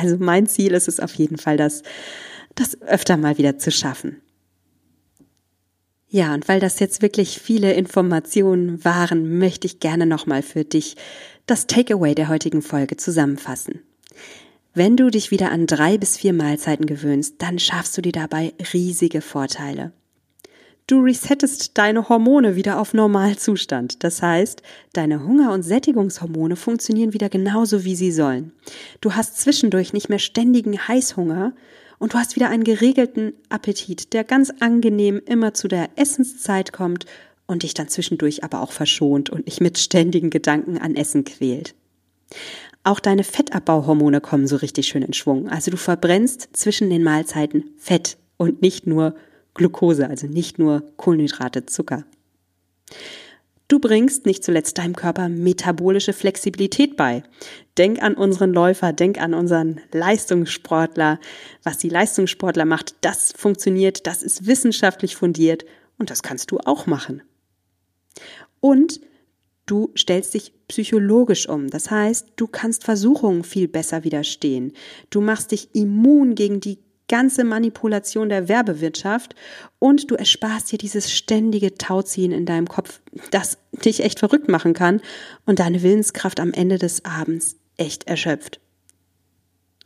Also 0.00 0.16
mein 0.18 0.46
Ziel 0.46 0.72
ist 0.72 0.88
es 0.88 1.00
auf 1.00 1.14
jeden 1.14 1.36
Fall, 1.36 1.56
das, 1.56 1.82
das 2.54 2.80
öfter 2.82 3.16
mal 3.16 3.38
wieder 3.38 3.58
zu 3.58 3.70
schaffen. 3.70 4.20
Ja, 6.08 6.34
und 6.34 6.48
weil 6.48 6.58
das 6.58 6.80
jetzt 6.80 7.02
wirklich 7.02 7.38
viele 7.38 7.72
Informationen 7.74 8.84
waren, 8.84 9.38
möchte 9.38 9.66
ich 9.66 9.78
gerne 9.78 10.06
nochmal 10.06 10.42
für 10.42 10.64
dich 10.64 10.96
das 11.46 11.68
Takeaway 11.68 12.14
der 12.16 12.28
heutigen 12.28 12.62
Folge 12.62 12.96
zusammenfassen. 12.96 13.80
Wenn 14.74 14.96
du 14.96 15.10
dich 15.10 15.30
wieder 15.30 15.52
an 15.52 15.66
drei 15.66 15.98
bis 15.98 16.16
vier 16.16 16.32
Mahlzeiten 16.32 16.86
gewöhnst, 16.86 17.36
dann 17.38 17.58
schaffst 17.58 17.96
du 17.96 18.02
dir 18.02 18.12
dabei 18.12 18.54
riesige 18.72 19.20
Vorteile. 19.20 19.92
Du 20.86 21.00
resettest 21.00 21.78
deine 21.78 22.08
Hormone 22.08 22.56
wieder 22.56 22.80
auf 22.80 22.94
Normalzustand. 22.94 24.02
Das 24.02 24.22
heißt, 24.22 24.62
deine 24.92 25.24
Hunger- 25.24 25.52
und 25.52 25.62
Sättigungshormone 25.62 26.56
funktionieren 26.56 27.12
wieder 27.12 27.28
genauso, 27.28 27.84
wie 27.84 27.94
sie 27.94 28.10
sollen. 28.10 28.52
Du 29.00 29.14
hast 29.14 29.38
zwischendurch 29.38 29.92
nicht 29.92 30.08
mehr 30.08 30.18
ständigen 30.18 30.88
Heißhunger 30.88 31.52
und 31.98 32.14
du 32.14 32.18
hast 32.18 32.34
wieder 32.34 32.48
einen 32.48 32.64
geregelten 32.64 33.34
Appetit, 33.50 34.12
der 34.14 34.24
ganz 34.24 34.52
angenehm 34.58 35.20
immer 35.26 35.54
zu 35.54 35.68
der 35.68 35.90
Essenszeit 35.96 36.72
kommt 36.72 37.06
und 37.46 37.62
dich 37.62 37.74
dann 37.74 37.88
zwischendurch 37.88 38.42
aber 38.42 38.60
auch 38.62 38.72
verschont 38.72 39.30
und 39.30 39.46
nicht 39.46 39.60
mit 39.60 39.78
ständigen 39.78 40.30
Gedanken 40.30 40.78
an 40.78 40.96
Essen 40.96 41.24
quält. 41.24 41.74
Auch 42.82 43.00
deine 43.00 43.24
Fettabbauhormone 43.24 44.20
kommen 44.20 44.46
so 44.46 44.56
richtig 44.56 44.88
schön 44.88 45.02
in 45.02 45.12
Schwung. 45.12 45.48
Also 45.48 45.70
du 45.70 45.76
verbrennst 45.76 46.48
zwischen 46.52 46.88
den 46.88 47.02
Mahlzeiten 47.02 47.64
Fett 47.76 48.16
und 48.38 48.62
nicht 48.62 48.86
nur 48.86 49.14
Glucose, 49.60 50.08
also 50.08 50.26
nicht 50.26 50.58
nur 50.58 50.82
Kohlenhydrate, 50.96 51.66
Zucker. 51.66 52.04
Du 53.68 53.78
bringst 53.78 54.24
nicht 54.24 54.42
zuletzt 54.42 54.78
deinem 54.78 54.96
Körper 54.96 55.28
metabolische 55.28 56.14
Flexibilität 56.14 56.96
bei. 56.96 57.22
Denk 57.76 58.02
an 58.02 58.14
unseren 58.14 58.54
Läufer, 58.54 58.94
denk 58.94 59.20
an 59.20 59.34
unseren 59.34 59.82
Leistungssportler. 59.92 61.20
Was 61.62 61.76
die 61.76 61.90
Leistungssportler 61.90 62.64
macht, 62.64 62.94
das 63.02 63.34
funktioniert, 63.36 64.06
das 64.06 64.22
ist 64.22 64.46
wissenschaftlich 64.46 65.14
fundiert 65.14 65.66
und 65.98 66.08
das 66.08 66.22
kannst 66.22 66.50
du 66.52 66.58
auch 66.60 66.86
machen. 66.86 67.22
Und 68.60 69.02
du 69.66 69.92
stellst 69.94 70.32
dich 70.32 70.54
psychologisch 70.68 71.50
um. 71.50 71.68
Das 71.68 71.90
heißt, 71.90 72.28
du 72.36 72.46
kannst 72.46 72.84
Versuchungen 72.84 73.44
viel 73.44 73.68
besser 73.68 74.04
widerstehen. 74.04 74.72
Du 75.10 75.20
machst 75.20 75.52
dich 75.52 75.68
immun 75.74 76.34
gegen 76.34 76.60
die 76.60 76.78
ganze 77.10 77.42
Manipulation 77.44 78.28
der 78.28 78.48
Werbewirtschaft 78.48 79.34
und 79.80 80.10
du 80.10 80.14
ersparst 80.14 80.70
dir 80.70 80.78
dieses 80.78 81.12
ständige 81.12 81.74
Tauziehen 81.74 82.30
in 82.30 82.46
deinem 82.46 82.68
Kopf, 82.68 83.00
das 83.32 83.58
dich 83.72 84.04
echt 84.04 84.20
verrückt 84.20 84.48
machen 84.48 84.74
kann 84.74 85.02
und 85.44 85.58
deine 85.58 85.82
Willenskraft 85.82 86.38
am 86.38 86.52
Ende 86.52 86.78
des 86.78 87.04
Abends 87.04 87.56
echt 87.76 88.06
erschöpft. 88.06 88.60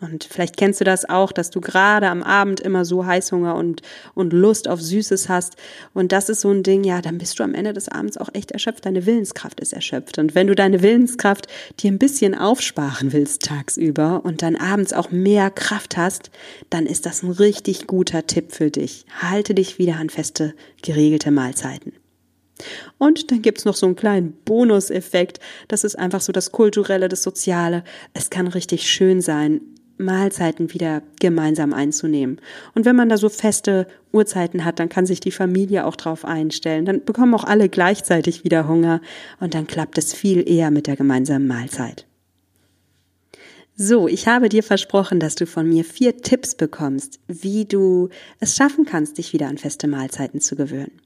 Und 0.01 0.25
vielleicht 0.25 0.57
kennst 0.57 0.81
du 0.81 0.85
das 0.85 1.09
auch, 1.09 1.31
dass 1.31 1.51
du 1.51 1.61
gerade 1.61 2.09
am 2.09 2.25
Abend 2.25 2.59
immer 2.59 2.85
so 2.85 3.07
Heißhunger 3.07 3.55
und, 3.55 3.83
und 4.15 4.33
Lust 4.33 4.67
auf 4.67 4.81
Süßes 4.81 5.29
hast. 5.29 5.55
Und 5.93 6.11
das 6.11 6.29
ist 6.29 6.41
so 6.41 6.51
ein 6.51 6.65
Ding, 6.65 6.83
ja, 6.83 7.01
dann 7.01 7.19
bist 7.19 7.39
du 7.39 7.45
am 7.45 7.55
Ende 7.55 7.73
des 7.73 7.89
Abends 7.89 8.17
auch 8.17 8.29
echt 8.33 8.51
erschöpft. 8.51 8.87
Deine 8.87 9.07
Willenskraft 9.07 9.61
ist 9.61 9.73
erschöpft. 9.73 10.19
Und 10.19 10.35
wenn 10.35 10.49
du 10.49 10.57
deine 10.57 10.83
Willenskraft 10.83 11.47
dir 11.79 11.93
ein 11.93 12.01
bisschen 12.01 12.35
aufsparen 12.35 13.13
willst 13.13 13.45
tagsüber 13.45 14.25
und 14.25 14.43
dann 14.43 14.57
abends 14.57 14.93
auch 14.93 15.13
mehr 15.13 15.51
Kraft 15.51 15.97
hast, 15.97 16.33
dann 16.71 16.87
ist 16.87 17.07
das 17.07 17.23
ein 17.23 17.31
richtig 17.31 17.87
guter 17.87 18.27
Tipp 18.27 18.51
für 18.51 18.73
dich. 18.73 19.07
Halte 19.23 19.55
dich 19.55 19.79
wieder 19.79 19.97
an 19.97 20.11
feste, 20.11 20.55
geregelte 20.83 21.31
Mahlzeiten. 21.31 21.93
Und 22.99 23.31
dann 23.31 23.43
gibt's 23.43 23.65
noch 23.65 23.75
so 23.75 23.87
einen 23.87 23.97
kleinen 23.97 24.33
Bonuseffekt. 24.45 25.39
Das 25.69 25.85
ist 25.85 25.97
einfach 25.97 26.21
so 26.21 26.33
das 26.33 26.51
Kulturelle, 26.51 27.09
das 27.09 27.23
Soziale. 27.23 27.85
Es 28.13 28.31
kann 28.31 28.47
richtig 28.49 28.89
schön 28.89 29.21
sein, 29.21 29.61
Mahlzeiten 29.97 30.73
wieder 30.73 31.03
gemeinsam 31.21 31.73
einzunehmen. 31.73 32.41
Und 32.75 32.85
wenn 32.85 32.97
man 32.97 33.09
da 33.09 33.17
so 33.17 33.29
feste 33.29 33.87
Uhrzeiten 34.13 34.65
hat, 34.65 34.79
dann 34.79 34.89
kann 34.89 35.07
sich 35.07 35.21
die 35.21 35.31
Familie 35.31 35.87
auch 35.87 35.97
drauf 35.97 36.25
einstellen. 36.25 36.85
Dann 36.85 37.05
bekommen 37.05 37.35
auch 37.35 37.45
alle 37.45 37.69
gleichzeitig 37.69 38.45
wieder 38.45 38.69
Hunger 38.69 39.01
und 39.41 39.55
dann 39.55 39.67
klappt 39.67 39.99
es 39.99 40.13
viel 40.13 40.49
eher 40.49 40.71
mit 40.71 40.87
der 40.87 40.97
gemeinsamen 40.97 41.47
Mahlzeit. 41.47 42.07
So, 43.77 44.07
ich 44.07 44.29
habe 44.29 44.49
dir 44.49 44.63
versprochen, 44.63 45.19
dass 45.19 45.35
du 45.35 45.47
von 45.47 45.69
mir 45.69 45.85
vier 45.85 46.19
Tipps 46.19 46.55
bekommst, 46.55 47.19
wie 47.27 47.65
du 47.65 48.09
es 48.39 48.55
schaffen 48.55 48.85
kannst, 48.85 49.19
dich 49.19 49.33
wieder 49.33 49.49
an 49.49 49.59
feste 49.59 49.89
Mahlzeiten 49.89 50.41
zu 50.41 50.55
gewöhnen. 50.55 51.04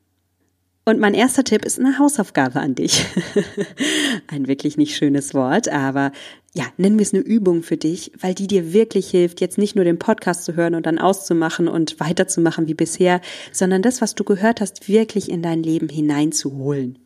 Und 0.88 1.00
mein 1.00 1.12
erster 1.12 1.44
Tipp 1.44 1.66
ist 1.66 1.78
eine 1.78 1.98
Hausaufgabe 1.98 2.60
an 2.60 2.74
dich. 2.74 3.04
Ein 4.26 4.48
wirklich 4.48 4.78
nicht 4.78 4.96
schönes 4.96 5.34
Wort, 5.34 5.68
aber 5.68 6.12
ja, 6.54 6.64
nennen 6.78 6.98
wir 6.98 7.02
es 7.02 7.12
eine 7.12 7.22
Übung 7.22 7.62
für 7.62 7.76
dich, 7.76 8.10
weil 8.18 8.32
die 8.32 8.46
dir 8.46 8.72
wirklich 8.72 9.10
hilft, 9.10 9.42
jetzt 9.42 9.58
nicht 9.58 9.76
nur 9.76 9.84
den 9.84 9.98
Podcast 9.98 10.46
zu 10.46 10.56
hören 10.56 10.74
und 10.74 10.86
dann 10.86 10.98
auszumachen 10.98 11.68
und 11.68 12.00
weiterzumachen 12.00 12.68
wie 12.68 12.74
bisher, 12.74 13.20
sondern 13.52 13.82
das, 13.82 14.00
was 14.00 14.14
du 14.14 14.24
gehört 14.24 14.62
hast, 14.62 14.88
wirklich 14.88 15.30
in 15.30 15.42
dein 15.42 15.62
Leben 15.62 15.90
hineinzuholen. 15.90 16.98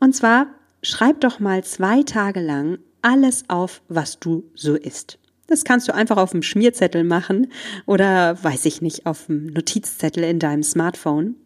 Und 0.00 0.16
zwar 0.16 0.46
schreib 0.80 1.20
doch 1.20 1.38
mal 1.38 1.62
zwei 1.64 2.02
Tage 2.02 2.40
lang 2.40 2.78
alles 3.02 3.44
auf, 3.48 3.82
was 3.90 4.20
du 4.20 4.44
so 4.54 4.74
isst. 4.74 5.18
Das 5.46 5.64
kannst 5.64 5.88
du 5.88 5.94
einfach 5.94 6.16
auf 6.16 6.32
dem 6.32 6.42
Schmierzettel 6.42 7.04
machen 7.04 7.52
oder, 7.86 8.42
weiß 8.42 8.64
ich 8.66 8.82
nicht, 8.82 9.06
auf 9.06 9.26
dem 9.26 9.46
Notizzettel 9.46 10.24
in 10.24 10.38
deinem 10.38 10.62
Smartphone. 10.62 11.36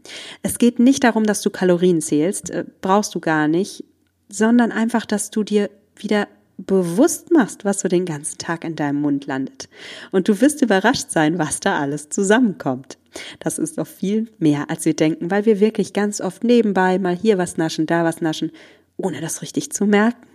Es 0.42 0.58
geht 0.58 0.78
nicht 0.78 1.04
darum, 1.04 1.24
dass 1.24 1.42
du 1.42 1.50
Kalorien 1.50 2.00
zählst, 2.00 2.50
äh, 2.50 2.64
brauchst 2.80 3.14
du 3.14 3.20
gar 3.20 3.48
nicht, 3.48 3.84
sondern 4.28 4.72
einfach, 4.72 5.04
dass 5.04 5.30
du 5.30 5.42
dir 5.42 5.70
wieder 5.96 6.28
bewusst 6.66 7.30
machst, 7.30 7.64
was 7.64 7.80
so 7.80 7.88
den 7.88 8.04
ganzen 8.04 8.38
Tag 8.38 8.64
in 8.64 8.76
deinem 8.76 9.00
Mund 9.00 9.26
landet. 9.26 9.68
Und 10.10 10.28
du 10.28 10.40
wirst 10.40 10.62
überrascht 10.62 11.10
sein, 11.10 11.38
was 11.38 11.60
da 11.60 11.78
alles 11.78 12.08
zusammenkommt. 12.10 12.98
Das 13.40 13.58
ist 13.58 13.78
doch 13.78 13.86
viel 13.86 14.28
mehr, 14.38 14.70
als 14.70 14.84
wir 14.84 14.94
denken, 14.94 15.30
weil 15.30 15.46
wir 15.46 15.60
wirklich 15.60 15.92
ganz 15.92 16.20
oft 16.20 16.44
nebenbei 16.44 16.98
mal 16.98 17.16
hier 17.16 17.38
was 17.38 17.56
naschen, 17.56 17.86
da 17.86 18.04
was 18.04 18.20
naschen, 18.20 18.52
ohne 18.96 19.20
das 19.20 19.42
richtig 19.42 19.72
zu 19.72 19.86
merken. 19.86 20.29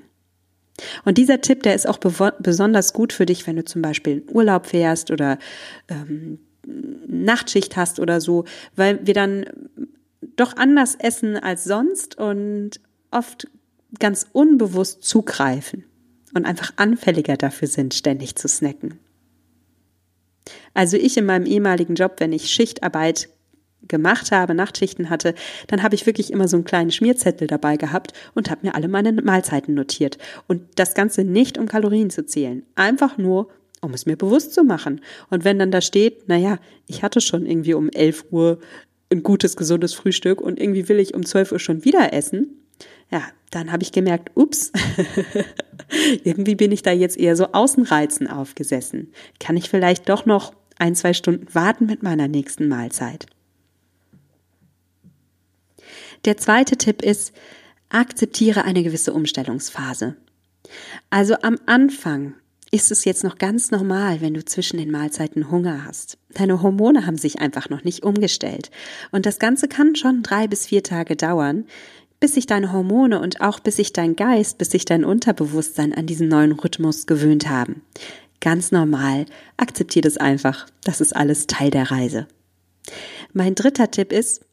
Und 1.05 1.17
dieser 1.17 1.41
Tipp, 1.41 1.63
der 1.63 1.75
ist 1.75 1.88
auch 1.88 1.97
besonders 1.97 2.93
gut 2.93 3.13
für 3.13 3.25
dich, 3.25 3.47
wenn 3.47 3.55
du 3.55 3.63
zum 3.63 3.81
Beispiel 3.81 4.17
in 4.17 4.35
Urlaub 4.35 4.67
fährst 4.67 5.09
oder 5.09 5.38
ähm, 5.88 6.39
Nachtschicht 7.07 7.77
hast 7.77 7.99
oder 7.99 8.19
so, 8.19 8.45
weil 8.75 9.05
wir 9.05 9.13
dann 9.13 9.45
doch 10.35 10.57
anders 10.57 10.95
essen 10.95 11.38
als 11.38 11.63
sonst 11.63 12.17
und 12.17 12.71
oft 13.11 13.47
ganz 13.99 14.27
unbewusst 14.33 15.03
zugreifen. 15.03 15.85
und 16.33 16.45
einfach 16.45 16.73
anfälliger 16.75 17.38
dafür 17.38 17.69
sind, 17.69 17.93
ständig 17.93 18.35
zu 18.35 18.49
snacken. 18.49 18.99
Also 20.73 20.97
ich 20.97 21.15
in 21.15 21.25
meinem 21.25 21.45
ehemaligen 21.45 21.95
Job, 21.95 22.15
wenn 22.17 22.33
ich 22.33 22.51
Schichtarbeit 22.51 23.29
gemacht 23.88 24.32
habe, 24.32 24.54
Nachtschichten 24.54 25.10
hatte, 25.10 25.36
dann 25.67 25.84
habe 25.84 25.95
ich 25.95 26.06
wirklich 26.06 26.32
immer 26.32 26.48
so 26.48 26.58
einen 26.58 26.63
kleinen 26.63 26.91
Schmierzettel 26.91 27.48
dabei 27.48 27.78
gehabt 27.78 28.13
und 28.34 28.50
habe 28.50 28.67
mir 28.67 28.76
alle 28.76 28.88
meine 28.88 29.12
Mahlzeiten 29.13 29.74
notiert. 29.74 30.17
Und 30.48 30.62
das 30.76 30.93
Ganze 30.93 31.24
nicht, 31.24 31.58
um 31.58 31.67
Kalorien 31.67 32.10
zu 32.10 32.26
zählen, 32.26 32.63
einfach 32.76 33.17
nur, 33.17 33.50
um 33.82 33.93
es 33.93 34.06
mir 34.06 34.15
bewusst 34.15 34.54
zu 34.54 34.63
machen. 34.63 35.02
Und 35.30 35.43
wenn 35.43 35.60
dann 35.60 35.71
da 35.71 35.82
steht, 35.82 36.28
naja, 36.28 36.60
ich 36.88 37.04
hatte 37.04 37.21
schon 37.21 37.45
irgendwie 37.45 37.74
um 37.74 37.89
11 37.89 38.26
Uhr 38.32 38.60
ein 39.12 39.24
gutes, 39.24 39.56
gesundes 39.56 39.93
Frühstück 39.93 40.41
und 40.41 40.60
irgendwie 40.60 40.89
will 40.89 41.00
ich 41.00 41.13
um 41.13 41.26
12 41.26 41.52
Uhr 41.54 41.60
schon 41.60 41.86
wieder 41.86 42.13
essen, 42.13 42.62
ja, 43.12 43.21
dann 43.52 43.71
habe 43.71 43.84
ich 43.84 43.91
gemerkt, 43.91 44.32
ups, 44.36 44.71
irgendwie 46.24 46.56
bin 46.56 46.71
ich 46.71 46.82
da 46.82 46.91
jetzt 46.91 47.17
eher 47.17 47.36
so 47.36 47.52
Außenreizen 47.52 48.28
aufgesessen. 48.28 49.12
Kann 49.39 49.56
ich 49.56 49.69
vielleicht 49.69 50.10
doch 50.10 50.26
noch 50.26 50.54
ein, 50.78 50.95
zwei 50.95 51.13
Stunden 51.13 51.54
warten 51.54 51.86
mit 51.86 52.04
meiner 52.04 52.28
nächsten 52.28 52.67
Mahlzeit? 52.67 53.28
Der 56.25 56.38
zweite 56.38 56.75
Tipp 56.77 57.03
ist, 57.03 57.33
akzeptiere 57.89 58.63
eine 58.63 58.83
gewisse 58.83 59.13
Umstellungsphase. 59.13 60.15
Also 61.11 61.35
am 61.43 61.57
Anfang 61.67 62.33
ist 62.71 62.91
es 62.91 63.05
jetzt 63.05 63.23
noch 63.23 63.38
ganz 63.38 63.69
normal, 63.69 64.21
wenn 64.21 64.33
du 64.33 64.43
zwischen 64.43 64.77
den 64.77 64.91
Mahlzeiten 64.91 65.51
Hunger 65.51 65.85
hast. 65.85 66.17
Deine 66.33 66.61
Hormone 66.61 67.05
haben 67.05 67.17
sich 67.17 67.39
einfach 67.39 67.69
noch 67.69 67.83
nicht 67.83 68.03
umgestellt. 68.03 68.71
Und 69.11 69.25
das 69.25 69.38
Ganze 69.38 69.67
kann 69.67 69.95
schon 69.95 70.23
drei 70.23 70.47
bis 70.47 70.65
vier 70.65 70.81
Tage 70.81 71.15
dauern, 71.15 71.65
bis 72.19 72.33
sich 72.33 72.47
deine 72.47 72.73
Hormone 72.73 73.19
und 73.21 73.41
auch 73.41 73.59
bis 73.59 73.75
sich 73.75 73.93
dein 73.93 74.15
Geist, 74.15 74.57
bis 74.57 74.71
sich 74.71 74.85
dein 74.85 75.05
Unterbewusstsein 75.05 75.93
an 75.93 76.07
diesen 76.07 76.27
neuen 76.27 76.53
Rhythmus 76.53 77.05
gewöhnt 77.05 77.49
haben. 77.49 77.83
Ganz 78.41 78.71
normal, 78.71 79.25
akzeptier 79.57 80.01
das 80.01 80.17
einfach. 80.17 80.65
Das 80.83 81.01
ist 81.01 81.15
alles 81.15 81.45
Teil 81.45 81.69
der 81.69 81.91
Reise. 81.91 82.27
Mein 83.31 83.55
dritter 83.55 83.91
Tipp 83.91 84.11
ist, 84.11 84.45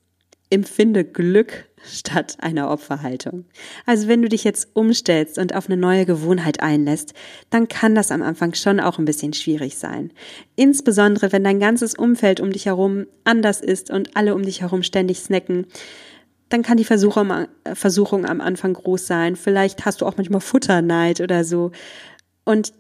empfinde 0.52 1.04
Glück 1.04 1.66
statt 1.84 2.36
einer 2.40 2.70
Opferhaltung. 2.70 3.44
Also 3.86 4.06
wenn 4.06 4.22
du 4.22 4.28
dich 4.28 4.44
jetzt 4.44 4.68
umstellst 4.74 5.38
und 5.38 5.54
auf 5.54 5.66
eine 5.66 5.76
neue 5.76 6.06
Gewohnheit 6.06 6.62
einlässt, 6.62 7.14
dann 7.50 7.66
kann 7.68 7.94
das 7.94 8.12
am 8.12 8.22
Anfang 8.22 8.54
schon 8.54 8.78
auch 8.78 8.98
ein 8.98 9.04
bisschen 9.04 9.32
schwierig 9.32 9.76
sein. 9.78 10.12
Insbesondere 10.54 11.32
wenn 11.32 11.42
dein 11.42 11.58
ganzes 11.58 11.94
Umfeld 11.94 12.40
um 12.40 12.52
dich 12.52 12.66
herum 12.66 13.06
anders 13.24 13.60
ist 13.60 13.90
und 13.90 14.16
alle 14.16 14.34
um 14.34 14.42
dich 14.42 14.60
herum 14.60 14.82
ständig 14.82 15.18
snacken 15.18 15.66
dann 16.52 16.62
kann 16.62 16.76
die 16.76 16.84
Versuchung, 16.84 18.26
am 18.26 18.40
Anfang 18.42 18.74
groß 18.74 19.06
sein. 19.06 19.36
Vielleicht 19.36 19.86
hast 19.86 20.02
du 20.02 20.06
auch 20.06 20.18
manchmal 20.18 20.42
Futterneid 20.42 21.22
oder 21.22 21.44
so. 21.44 21.72
Und 22.44 22.74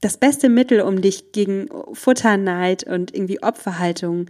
das 0.00 0.16
beste 0.16 0.48
Mittel, 0.48 0.80
um 0.80 1.00
dich 1.00 1.30
gegen 1.30 1.68
Futterneid 1.92 2.84
und 2.84 3.14
irgendwie 3.14 3.42
Opferhaltung 3.42 4.26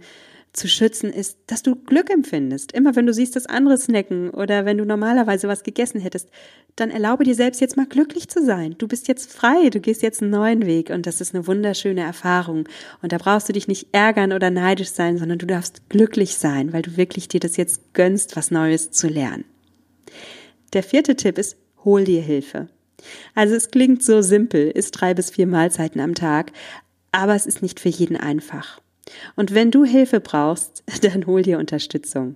zu 0.53 0.67
schützen, 0.67 1.11
ist, 1.11 1.37
dass 1.47 1.63
du 1.63 1.75
Glück 1.75 2.09
empfindest. 2.09 2.71
Immer 2.71 2.95
wenn 2.95 3.05
du 3.05 3.13
siehst, 3.13 3.35
dass 3.35 3.45
andere 3.45 3.77
snacken 3.77 4.29
oder 4.31 4.65
wenn 4.65 4.77
du 4.77 4.85
normalerweise 4.85 5.47
was 5.47 5.63
gegessen 5.63 6.01
hättest, 6.01 6.29
dann 6.75 6.89
erlaube 6.89 7.23
dir 7.23 7.35
selbst 7.35 7.61
jetzt 7.61 7.77
mal 7.77 7.85
glücklich 7.85 8.29
zu 8.29 8.43
sein. 8.43 8.75
Du 8.77 8.87
bist 8.87 9.07
jetzt 9.07 9.31
frei, 9.31 9.69
du 9.69 9.79
gehst 9.79 10.01
jetzt 10.01 10.21
einen 10.21 10.31
neuen 10.31 10.65
Weg 10.65 10.89
und 10.89 11.05
das 11.05 11.21
ist 11.21 11.35
eine 11.35 11.45
wunderschöne 11.45 12.01
Erfahrung. 12.01 12.67
Und 13.01 13.11
da 13.11 13.17
brauchst 13.17 13.49
du 13.49 13.53
dich 13.53 13.67
nicht 13.67 13.87
ärgern 13.91 14.33
oder 14.33 14.49
neidisch 14.49 14.89
sein, 14.89 15.17
sondern 15.17 15.37
du 15.37 15.45
darfst 15.45 15.89
glücklich 15.89 16.35
sein, 16.35 16.73
weil 16.73 16.81
du 16.81 16.97
wirklich 16.97 17.27
dir 17.27 17.39
das 17.39 17.57
jetzt 17.57 17.93
gönnst, 17.93 18.35
was 18.35 18.51
Neues 18.51 18.91
zu 18.91 19.07
lernen. 19.07 19.45
Der 20.73 20.83
vierte 20.83 21.15
Tipp 21.15 21.37
ist, 21.37 21.57
hol 21.83 22.03
dir 22.03 22.21
Hilfe. 22.21 22.69
Also 23.35 23.55
es 23.55 23.71
klingt 23.71 24.03
so 24.03 24.21
simpel, 24.21 24.69
isst 24.71 24.99
drei 24.99 25.13
bis 25.13 25.29
vier 25.29 25.47
Mahlzeiten 25.47 26.01
am 26.01 26.15
Tag, 26.15 26.51
aber 27.11 27.35
es 27.35 27.45
ist 27.45 27.61
nicht 27.61 27.79
für 27.79 27.89
jeden 27.89 28.17
einfach. 28.17 28.81
Und 29.35 29.53
wenn 29.53 29.71
du 29.71 29.83
Hilfe 29.83 30.19
brauchst, 30.19 30.83
dann 31.01 31.25
hol 31.25 31.41
dir 31.41 31.59
Unterstützung. 31.59 32.35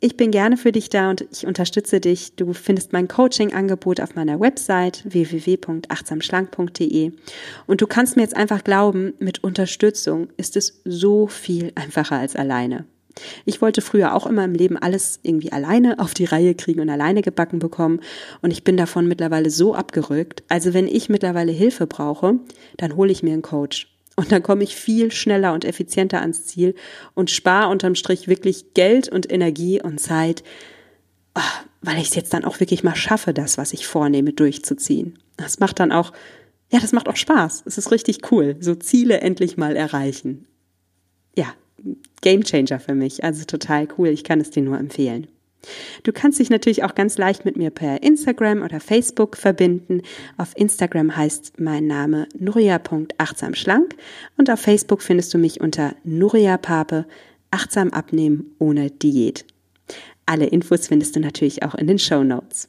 Ich 0.00 0.16
bin 0.16 0.30
gerne 0.30 0.56
für 0.56 0.72
dich 0.72 0.88
da 0.90 1.10
und 1.10 1.26
ich 1.32 1.46
unterstütze 1.46 2.00
dich. 2.00 2.36
Du 2.36 2.52
findest 2.52 2.92
mein 2.92 3.08
Coaching-Angebot 3.08 4.00
auf 4.00 4.14
meiner 4.14 4.38
Website 4.40 5.02
www.achtsamschlank.de 5.04 7.12
und 7.66 7.80
du 7.80 7.86
kannst 7.86 8.16
mir 8.16 8.22
jetzt 8.22 8.36
einfach 8.36 8.64
glauben, 8.64 9.14
mit 9.18 9.44
Unterstützung 9.44 10.28
ist 10.36 10.56
es 10.56 10.80
so 10.84 11.26
viel 11.26 11.72
einfacher 11.74 12.18
als 12.18 12.36
alleine. 12.36 12.84
Ich 13.44 13.62
wollte 13.62 13.80
früher 13.80 14.14
auch 14.14 14.26
immer 14.26 14.44
im 14.44 14.54
Leben 14.54 14.76
alles 14.76 15.20
irgendwie 15.22 15.52
alleine 15.52 15.98
auf 15.98 16.14
die 16.14 16.24
Reihe 16.24 16.54
kriegen 16.54 16.80
und 16.80 16.90
alleine 16.90 17.22
gebacken 17.22 17.58
bekommen. 17.58 18.00
Und 18.42 18.50
ich 18.50 18.64
bin 18.64 18.76
davon 18.76 19.06
mittlerweile 19.06 19.50
so 19.50 19.74
abgerückt. 19.74 20.42
Also 20.48 20.74
wenn 20.74 20.88
ich 20.88 21.08
mittlerweile 21.08 21.52
Hilfe 21.52 21.86
brauche, 21.86 22.36
dann 22.76 22.96
hole 22.96 23.12
ich 23.12 23.22
mir 23.22 23.32
einen 23.32 23.42
Coach. 23.42 23.93
Und 24.16 24.30
dann 24.30 24.42
komme 24.42 24.62
ich 24.62 24.76
viel 24.76 25.10
schneller 25.10 25.52
und 25.52 25.64
effizienter 25.64 26.20
ans 26.20 26.44
Ziel 26.44 26.74
und 27.14 27.30
spare 27.30 27.70
unterm 27.70 27.94
Strich 27.94 28.28
wirklich 28.28 28.74
Geld 28.74 29.08
und 29.08 29.30
Energie 29.30 29.82
und 29.82 30.00
Zeit, 30.00 30.44
ah, 31.34 31.42
weil 31.82 31.98
ich 31.98 32.08
es 32.08 32.14
jetzt 32.14 32.32
dann 32.32 32.44
auch 32.44 32.60
wirklich 32.60 32.84
mal 32.84 32.94
schaffe, 32.94 33.34
das, 33.34 33.58
was 33.58 33.72
ich 33.72 33.86
vornehme, 33.86 34.32
durchzuziehen. 34.32 35.18
Das 35.36 35.58
macht 35.58 35.80
dann 35.80 35.90
auch, 35.90 36.12
ja, 36.70 36.78
das 36.78 36.92
macht 36.92 37.08
auch 37.08 37.16
Spaß. 37.16 37.64
Es 37.66 37.76
ist 37.76 37.90
richtig 37.90 38.30
cool, 38.30 38.56
so 38.60 38.74
Ziele 38.76 39.20
endlich 39.20 39.56
mal 39.56 39.74
erreichen. 39.74 40.46
Ja, 41.36 41.52
Game 42.20 42.44
Changer 42.44 42.78
für 42.78 42.94
mich, 42.94 43.24
also 43.24 43.44
total 43.44 43.88
cool. 43.98 44.08
Ich 44.08 44.22
kann 44.22 44.40
es 44.40 44.50
dir 44.50 44.62
nur 44.62 44.78
empfehlen. 44.78 45.26
Du 46.02 46.12
kannst 46.12 46.38
dich 46.38 46.50
natürlich 46.50 46.84
auch 46.84 46.94
ganz 46.94 47.18
leicht 47.18 47.44
mit 47.44 47.56
mir 47.56 47.70
per 47.70 48.02
Instagram 48.02 48.62
oder 48.62 48.80
Facebook 48.80 49.36
verbinden. 49.36 50.02
Auf 50.36 50.52
Instagram 50.56 51.16
heißt 51.16 51.60
mein 51.60 51.86
Name 51.86 52.28
nuria.achtsamschlank 52.38 53.94
und 54.36 54.50
auf 54.50 54.60
Facebook 54.60 55.02
findest 55.02 55.32
du 55.34 55.38
mich 55.38 55.60
unter 55.60 55.94
Nuria 56.04 56.56
Pape, 56.56 57.06
achtsam 57.50 57.90
abnehmen 57.90 58.54
ohne 58.58 58.90
Diät. 58.90 59.44
Alle 60.26 60.46
Infos 60.46 60.88
findest 60.88 61.16
du 61.16 61.20
natürlich 61.20 61.62
auch 61.62 61.74
in 61.74 61.86
den 61.86 61.98
Show 61.98 62.24
Notes. 62.24 62.68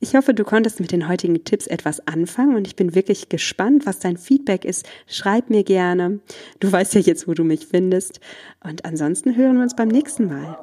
Ich 0.00 0.16
hoffe, 0.16 0.34
du 0.34 0.44
konntest 0.44 0.80
mit 0.80 0.90
den 0.90 1.08
heutigen 1.08 1.44
Tipps 1.44 1.66
etwas 1.68 2.06
anfangen 2.08 2.56
und 2.56 2.66
ich 2.66 2.74
bin 2.74 2.94
wirklich 2.94 3.28
gespannt, 3.28 3.86
was 3.86 4.00
dein 4.00 4.16
Feedback 4.16 4.64
ist. 4.64 4.84
Schreib 5.06 5.48
mir 5.48 5.62
gerne. 5.62 6.20
Du 6.58 6.70
weißt 6.70 6.94
ja 6.94 7.00
jetzt, 7.00 7.28
wo 7.28 7.34
du 7.34 7.44
mich 7.44 7.66
findest. 7.66 8.20
Und 8.64 8.84
ansonsten 8.84 9.36
hören 9.36 9.56
wir 9.56 9.62
uns 9.62 9.76
beim 9.76 9.88
nächsten 9.88 10.26
Mal. 10.26 10.58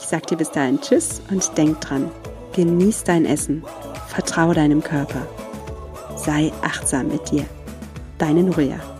Ich 0.00 0.06
sag 0.06 0.26
dir 0.28 0.36
bis 0.36 0.50
dahin 0.50 0.80
Tschüss 0.80 1.20
und 1.30 1.58
denk 1.58 1.80
dran, 1.80 2.10
genieß 2.52 3.04
dein 3.04 3.24
Essen, 3.26 3.64
vertraue 4.06 4.54
deinem 4.54 4.82
Körper, 4.82 5.26
sei 6.16 6.52
achtsam 6.62 7.08
mit 7.08 7.30
dir. 7.30 7.44
Deine 8.16 8.44
Nuria. 8.44 8.97